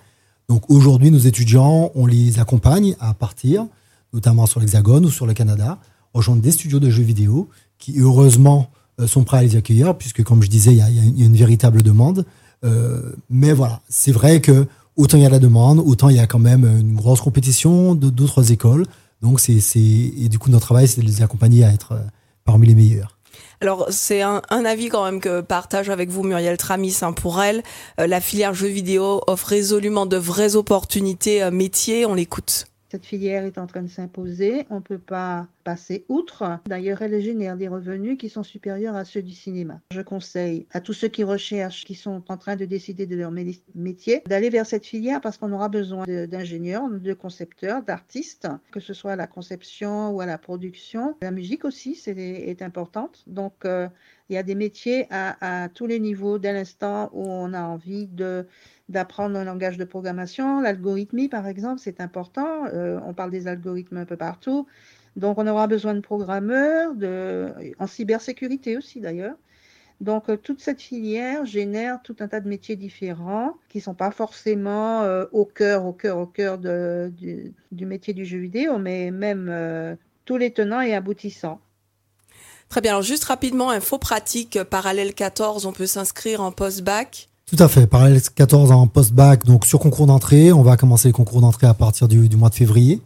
Donc 0.49 0.69
aujourd'hui, 0.69 1.11
nos 1.11 1.19
étudiants, 1.19 1.91
on 1.95 2.07
les 2.07 2.41
accompagne 2.41 2.97
à 3.01 3.15
partir, 3.15 3.67
notamment 4.13 4.47
sur 4.47 4.61
l'Hexagone 4.61 5.07
ou 5.07 5.11
sur 5.11 5.27
le 5.27 5.33
Canada, 5.33 5.79
rejoindre 6.13 6.43
des 6.43 6.51
studios 6.51 6.81
de 6.81 6.91
jeux 6.91 7.05
vidéo 7.05 7.49
qui, 7.79 7.99
heureusement, 7.99 8.69
euh, 9.01 9.07
sont 9.07 9.25
prêts 9.25 9.39
à 9.39 9.43
les 9.43 9.57
accueillir, 9.57 9.97
puisque, 9.97 10.23
comme 10.23 10.43
je 10.43 10.49
disais, 10.49 10.73
il 10.73 10.79
y 10.79 10.83
a, 10.83 10.89
une 10.89 11.37
véritable 11.37 11.83
demande. 11.83 12.27
Euh, 12.65 13.13
mais 13.31 13.53
voilà, 13.53 13.81
c'est 13.89 14.13
vrai 14.13 14.41
que 14.41 14.67
autant 14.97 15.17
il 15.17 15.23
y 15.23 15.27
a 15.27 15.31
la 15.31 15.39
demande, 15.39 15.79
autant 15.79 16.09
il 16.09 16.17
y 16.17 16.21
a 16.21 16.27
quand 16.27 16.39
même 16.39 16.65
une 16.65 16.97
grosse 16.97 17.21
compétition 17.21 17.95
d'autres 17.95 18.53
écoles. 18.53 18.87
Donc, 19.23 19.41
c'est, 19.41 19.61
et 19.77 20.29
du 20.29 20.39
coup, 20.39 20.51
notre 20.51 20.67
travail, 20.67 20.89
c'est 20.89 21.01
de 21.01 21.07
les 21.07 21.23
accompagner 21.23 21.65
à 21.65 21.73
être 21.73 21.95
parmi 22.45 22.67
les 22.67 22.75
meilleurs. 22.75 23.17
Alors 23.63 23.89
c'est 23.91 24.23
un, 24.23 24.41
avis 24.51 24.89
quand 24.89 25.05
même 25.05 25.21
que 25.21 25.43
partage 25.43 25.91
avec 25.91 26.09
vous 26.09 26.23
Muriel 26.23 26.57
Tramis. 26.57 26.97
Hein. 27.03 27.13
Pour 27.13 27.43
elle, 27.43 27.63
euh, 28.01 28.07
la 28.07 28.21
filière 28.23 28.55
jeux 28.55 28.69
vidéo 28.69 29.23
offre 29.27 29.49
résolument 29.49 30.07
de 30.07 30.17
vraies 30.17 30.57
opportunités 30.57 31.43
euh, 31.43 31.51
métiers. 31.51 32.07
On 32.07 32.15
l'écoute. 32.15 32.70
Cette 32.91 33.07
filière 33.07 33.45
est 33.45 33.57
en 33.57 33.69
train 33.69 33.83
de 33.83 33.89
s'imposer. 33.89 34.67
On 34.69 34.77
ne 34.77 34.81
peut 34.81 34.99
pas 34.99 35.47
passer 35.63 36.05
outre. 36.09 36.59
D'ailleurs, 36.67 37.03
elle 37.03 37.21
génère 37.21 37.57
des 37.57 37.69
revenus 37.69 38.19
qui 38.19 38.29
sont 38.29 38.43
supérieurs 38.43 38.97
à 38.97 39.05
ceux 39.05 39.23
du 39.23 39.33
cinéma. 39.33 39.81
Je 39.93 40.01
conseille 40.01 40.67
à 40.73 40.81
tous 40.81 40.93
ceux 40.93 41.07
qui 41.07 41.23
recherchent, 41.23 41.85
qui 41.85 41.95
sont 41.95 42.25
en 42.29 42.37
train 42.37 42.57
de 42.57 42.65
décider 42.65 43.07
de 43.07 43.15
leur 43.15 43.31
métier, 43.31 44.23
d'aller 44.27 44.51
vers 44.51 44.67
cette 44.67 44.85
filière 44.85 45.21
parce 45.21 45.37
qu'on 45.37 45.53
aura 45.53 45.69
besoin 45.69 46.05
d'ingénieurs, 46.05 46.91
de, 46.91 47.13
concepteurs, 47.13 47.85
d'artistes, 47.85 48.49
que 48.73 48.81
ce 48.81 48.93
soit 48.93 49.13
à 49.13 49.17
la 49.17 49.29
conception 49.29 50.11
ou 50.11 50.21
à 50.21 50.27
la 50.27 50.39
production. 50.39 51.17
La 51.23 51.31
musique 51.31 51.65
aussi 51.65 51.95
c'est, 51.95 52.19
est 52.19 52.61
importante. 52.61 53.23
Donc, 53.29 53.55
euh, 53.67 53.89
il 54.29 54.35
y 54.35 54.37
a 54.37 54.43
des 54.43 54.57
métiers 54.57 55.07
à, 55.11 55.65
à 55.65 55.69
tous 55.69 55.87
les 55.87 56.01
niveaux 56.01 56.39
dès 56.39 56.53
l'instant 56.53 57.11
où 57.13 57.25
on 57.25 57.53
a 57.53 57.63
envie 57.63 58.07
de 58.09 58.47
d'apprendre 58.91 59.39
un 59.39 59.45
langage 59.45 59.79
de 59.79 59.85
programmation. 59.85 60.61
L'algorithmie, 60.61 61.29
par 61.29 61.47
exemple, 61.47 61.81
c'est 61.81 62.01
important. 62.01 62.67
Euh, 62.75 62.99
on 63.07 63.15
parle 63.15 63.31
des 63.31 63.47
algorithmes 63.47 63.99
un 63.99 64.05
peu 64.05 64.17
partout. 64.17 64.67
Donc, 65.17 65.39
on 65.39 65.47
aura 65.47 65.69
besoin 65.69 65.95
de 65.95 66.01
programmeurs, 66.01 66.93
en 67.79 67.87
cybersécurité 67.87 68.77
aussi 68.77 69.01
d'ailleurs. 69.01 69.37
Donc, 70.01 70.29
euh, 70.29 70.37
toute 70.37 70.61
cette 70.61 70.81
filière 70.81 71.45
génère 71.45 72.01
tout 72.03 72.17
un 72.21 72.29
tas 72.29 72.41
de 72.41 72.49
métiers 72.49 72.77
différents 72.77 73.55
qui 73.69 73.79
ne 73.79 73.83
sont 73.83 73.95
pas 73.95 74.11
forcément 74.11 75.03
euh, 75.03 75.27
au 75.33 75.45
cœur, 75.45 75.85
au 75.85 75.93
cœur, 75.93 76.19
au 76.19 76.27
cœur 76.27 76.59
de, 76.59 77.13
du, 77.71 77.87
métier 77.87 78.13
du 78.13 78.25
jeu 78.25 78.39
vidéo, 78.39 78.79
mais 78.79 79.11
même 79.11 79.97
tous 80.25 80.37
les 80.37 80.53
tenants 80.53 80.81
et 80.81 80.95
aboutissants. 80.95 81.61
Très 82.69 82.81
bien. 82.81 82.93
Alors, 82.93 83.03
juste 83.03 83.25
rapidement, 83.25 83.71
info 83.71 83.99
pratique, 83.99 84.63
parallèle 84.65 85.15
14, 85.15 85.67
on 85.67 85.73
peut 85.73 85.87
s'inscrire 85.87 86.41
en 86.41 86.51
post-bac 86.51 87.30
tout 87.51 87.63
à 87.63 87.69
fait. 87.69 87.87
Parallèle 87.87 88.21
14 88.23 88.71
en 88.71 88.87
post-bac, 88.87 89.45
donc 89.45 89.65
sur 89.65 89.81
concours 89.81 90.07
d'entrée. 90.07 90.53
On 90.53 90.63
va 90.63 90.77
commencer 90.77 91.09
les 91.09 91.13
concours 91.13 91.41
d'entrée 91.41 91.67
à 91.67 91.75
partir 91.75 92.07
du, 92.07 92.29
mois 92.37 92.49
de 92.49 92.55
février. 92.55 93.01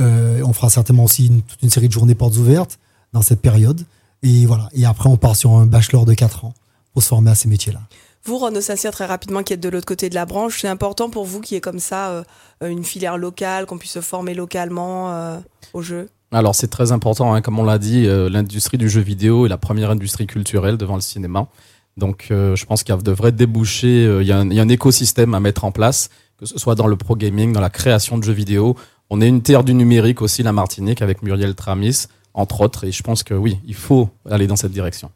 Euh, 0.00 0.42
on 0.44 0.52
fera 0.52 0.70
certainement 0.70 1.04
aussi 1.04 1.26
une, 1.26 1.42
toute 1.42 1.62
une 1.62 1.70
série 1.70 1.88
de 1.88 1.92
journées 1.92 2.14
portes 2.14 2.36
ouvertes 2.36 2.78
dans 3.12 3.20
cette 3.20 3.40
période. 3.40 3.82
Et 4.22 4.46
voilà. 4.46 4.70
Et 4.72 4.86
après, 4.86 5.10
on 5.10 5.18
part 5.18 5.36
sur 5.36 5.52
un 5.52 5.66
bachelor 5.66 6.06
de 6.06 6.14
4 6.14 6.46
ans 6.46 6.54
pour 6.94 7.02
se 7.02 7.08
former 7.08 7.30
à 7.30 7.34
ces 7.34 7.48
métiers-là. 7.48 7.80
Vous, 8.24 8.38
Renaud 8.38 8.62
Saint-Cyr, 8.62 8.90
très 8.90 9.04
rapidement, 9.04 9.42
qui 9.42 9.52
êtes 9.52 9.60
de 9.60 9.68
l'autre 9.68 9.86
côté 9.86 10.08
de 10.08 10.14
la 10.14 10.24
branche, 10.24 10.62
c'est 10.62 10.68
important 10.68 11.10
pour 11.10 11.26
vous 11.26 11.42
qu'il 11.42 11.56
y 11.56 11.58
ait 11.58 11.60
comme 11.60 11.78
ça 11.78 12.08
euh, 12.08 12.24
une 12.62 12.84
filière 12.84 13.18
locale, 13.18 13.66
qu'on 13.66 13.76
puisse 13.76 13.92
se 13.92 14.00
former 14.00 14.32
localement 14.32 15.12
euh, 15.12 15.38
au 15.74 15.82
jeu? 15.82 16.08
Alors, 16.32 16.54
c'est 16.54 16.68
très 16.68 16.90
important. 16.90 17.34
Hein. 17.34 17.42
comme 17.42 17.58
on 17.58 17.64
l'a 17.64 17.78
dit, 17.78 18.06
l'industrie 18.06 18.78
du 18.78 18.88
jeu 18.88 19.02
vidéo 19.02 19.44
est 19.44 19.50
la 19.50 19.58
première 19.58 19.90
industrie 19.90 20.26
culturelle 20.26 20.78
devant 20.78 20.94
le 20.94 21.02
cinéma. 21.02 21.48
Donc, 21.96 22.28
euh, 22.30 22.56
je 22.56 22.66
pense 22.66 22.82
qu'il 22.82 22.96
devrait 22.96 23.32
déboucher. 23.32 24.06
Euh, 24.06 24.22
il 24.22 24.28
y, 24.28 24.32
a 24.32 24.38
un 24.38 24.68
écosystème 24.68 25.34
à 25.34 25.40
mettre 25.40 25.64
en 25.64 25.72
place, 25.72 26.10
que 26.38 26.46
ce 26.46 26.58
soit 26.58 26.74
dans 26.74 26.86
le 26.86 26.96
pro 26.96 27.16
gaming, 27.16 27.52
dans 27.52 27.60
la 27.60 27.70
création 27.70 28.18
de 28.18 28.24
jeux 28.24 28.32
vidéo. 28.32 28.76
On 29.10 29.20
est 29.20 29.28
une 29.28 29.42
terre 29.42 29.64
du 29.64 29.74
numérique 29.74 30.22
aussi, 30.22 30.42
la 30.42 30.52
Martinique, 30.52 31.02
avec 31.02 31.22
Muriel 31.22 31.54
Tramis, 31.54 32.06
entre 32.32 32.62
autres. 32.62 32.84
Et 32.84 32.92
je 32.92 33.02
pense 33.02 33.22
que 33.22 33.34
oui, 33.34 33.58
il 33.64 33.74
faut 33.74 34.08
aller 34.28 34.46
dans 34.46 34.56
cette 34.56 34.72
direction. 34.72 35.10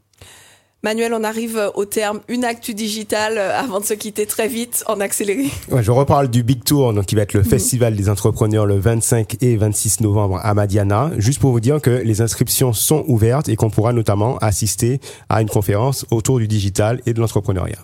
Manuel, 0.85 1.13
on 1.13 1.25
arrive 1.25 1.73
au 1.75 1.85
terme 1.87 2.21
une 2.29 2.45
actu 2.45 2.73
digitale 2.73 3.37
euh, 3.37 3.59
avant 3.59 3.81
de 3.81 3.85
se 3.85 3.95
quitter 3.95 4.27
très 4.27 4.47
vite 4.47 4.85
en 4.87 5.01
accéléré. 5.01 5.47
Ouais, 5.73 5.83
je 5.83 5.91
reparle 5.91 6.29
du 6.29 6.45
Big 6.45 6.63
Tour, 6.63 6.95
donc 6.95 7.07
qui 7.07 7.17
va 7.17 7.23
être 7.23 7.35
le 7.35 7.41
mhm. 7.41 7.47
festival 7.47 7.97
des 7.97 8.09
entrepreneurs 8.09 8.65
le 8.65 8.79
25 8.79 9.39
et 9.43 9.57
26 9.57 10.01
novembre 10.03 10.41
à 10.43 10.55
Madiana. 10.55 11.11
Juste 11.19 11.41
pour 11.41 11.51
vous 11.51 11.61
dire 11.61 11.81
que 11.81 11.91
les 11.91 12.21
inscriptions 12.21 12.73
sont 12.73 13.05
ouvertes 13.09 13.49
et 13.49 13.57
qu'on 13.57 13.71
pourra 13.71 13.93
notamment 13.93 14.39
assister 14.39 15.01
à 15.29 15.43
une 15.43 15.49
conférence 15.49 16.07
autour 16.13 16.39
du 16.39 16.47
digital 16.47 17.01
et 17.07 17.13
de 17.13 17.21
l'entrepreneuriat. 17.21 17.79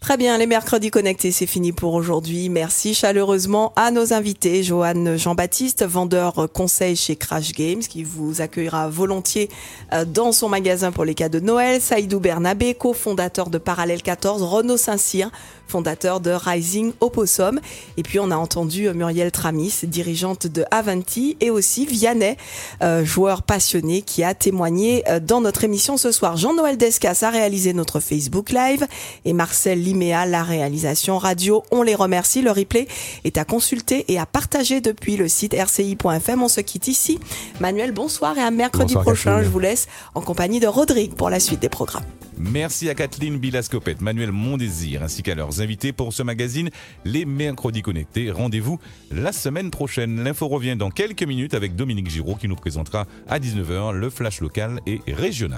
Très 0.00 0.16
bien, 0.18 0.38
les 0.38 0.46
mercredis 0.46 0.90
connectés, 0.90 1.32
c'est 1.32 1.46
fini 1.46 1.72
pour 1.72 1.94
aujourd'hui. 1.94 2.48
Merci 2.48 2.94
chaleureusement 2.94 3.72
à 3.76 3.90
nos 3.90 4.12
invités, 4.12 4.62
Joanne 4.62 5.16
Jean-Baptiste, 5.16 5.84
vendeur 5.84 6.48
conseil 6.52 6.94
chez 6.96 7.16
Crash 7.16 7.52
Games, 7.52 7.80
qui 7.80 8.04
vous 8.04 8.40
accueillera 8.40 8.88
volontiers 8.88 9.48
euh, 9.92 10.04
dans 10.04 10.32
son 10.32 10.48
magasin 10.48 10.92
pour 10.92 11.04
les 11.04 11.14
cas 11.14 11.28
de 11.28 11.40
Noël, 11.40 11.80
Saïdou 11.80 12.20
Bernabé, 12.20 12.74
cofondateur 12.74 13.48
de 13.48 13.58
Parallèle 13.58 14.02
14, 14.02 14.42
Renaud 14.42 14.76
Saint-Cyr, 14.76 15.30
fondateur 15.66 16.20
de 16.20 16.30
Rising 16.30 16.92
Opossum. 17.00 17.60
Et 17.96 18.02
puis 18.02 18.18
on 18.18 18.30
a 18.30 18.36
entendu 18.36 18.88
euh, 18.88 18.94
Muriel 18.94 19.30
Tramis, 19.30 19.80
dirigeante 19.84 20.46
de 20.46 20.64
Avanti, 20.70 21.36
et 21.40 21.50
aussi 21.50 21.86
Vianney, 21.86 22.36
euh, 22.82 23.04
joueur 23.04 23.42
passionné 23.42 24.02
qui 24.02 24.22
a 24.24 24.34
témoigné 24.34 25.04
euh, 25.08 25.20
dans 25.20 25.40
notre 25.40 25.64
émission 25.64 25.96
ce 25.96 26.12
soir. 26.12 26.36
Jean-Noël 26.36 26.76
Descas 26.76 27.18
a 27.22 27.30
réalisé 27.30 27.72
notre 27.72 28.00
Facebook 28.00 28.50
Live 28.50 28.86
et 29.24 29.32
Marcel 29.32 29.82
Liméa 29.82 30.26
la 30.26 30.42
réalisation 30.42 31.18
radio. 31.18 31.62
On 31.70 31.82
les 31.82 31.94
remercie. 31.94 32.42
Le 32.42 32.50
replay 32.50 32.86
est 33.24 33.38
à 33.38 33.44
consulter 33.44 34.04
et 34.08 34.18
à 34.18 34.26
partager 34.26 34.80
depuis 34.80 35.16
le 35.16 35.28
site 35.28 35.54
rci.fm. 35.54 36.42
On 36.42 36.48
se 36.48 36.60
quitte 36.60 36.88
ici. 36.88 37.18
Manuel, 37.60 37.92
bonsoir 37.92 38.36
et 38.38 38.42
à 38.42 38.50
mercredi 38.50 38.94
prochain. 38.94 39.42
Je 39.42 39.48
vous 39.48 39.58
laisse 39.58 39.88
en 40.14 40.20
compagnie 40.20 40.60
de 40.60 40.66
Rodrigue 40.66 41.14
pour 41.14 41.30
la 41.30 41.40
suite 41.40 41.60
des 41.60 41.68
programmes. 41.68 42.04
Merci 42.38 42.90
à 42.90 42.94
Kathleen 42.94 43.38
Bilascopette, 43.38 44.02
Manuel 44.02 44.30
Mondésir, 44.30 45.02
ainsi 45.02 45.22
qu'à 45.22 45.34
leurs 45.34 45.62
invités 45.62 45.92
pour 45.92 46.12
ce 46.12 46.22
magazine 46.22 46.68
Les 47.06 47.24
Mercredis 47.24 47.80
Connectés. 47.80 48.30
Rendez-vous 48.30 48.78
la 49.10 49.32
semaine 49.32 49.70
prochaine. 49.70 50.22
L'info 50.22 50.46
revient 50.46 50.76
dans 50.76 50.90
quelques 50.90 51.22
minutes 51.22 51.54
avec 51.54 51.76
Dominique 51.76 52.10
Giraud 52.10 52.34
qui 52.34 52.46
nous 52.46 52.56
présentera 52.56 53.06
à 53.26 53.38
19h 53.38 53.92
le 53.92 54.10
flash 54.10 54.42
local 54.42 54.80
et 54.86 55.00
régional. 55.06 55.54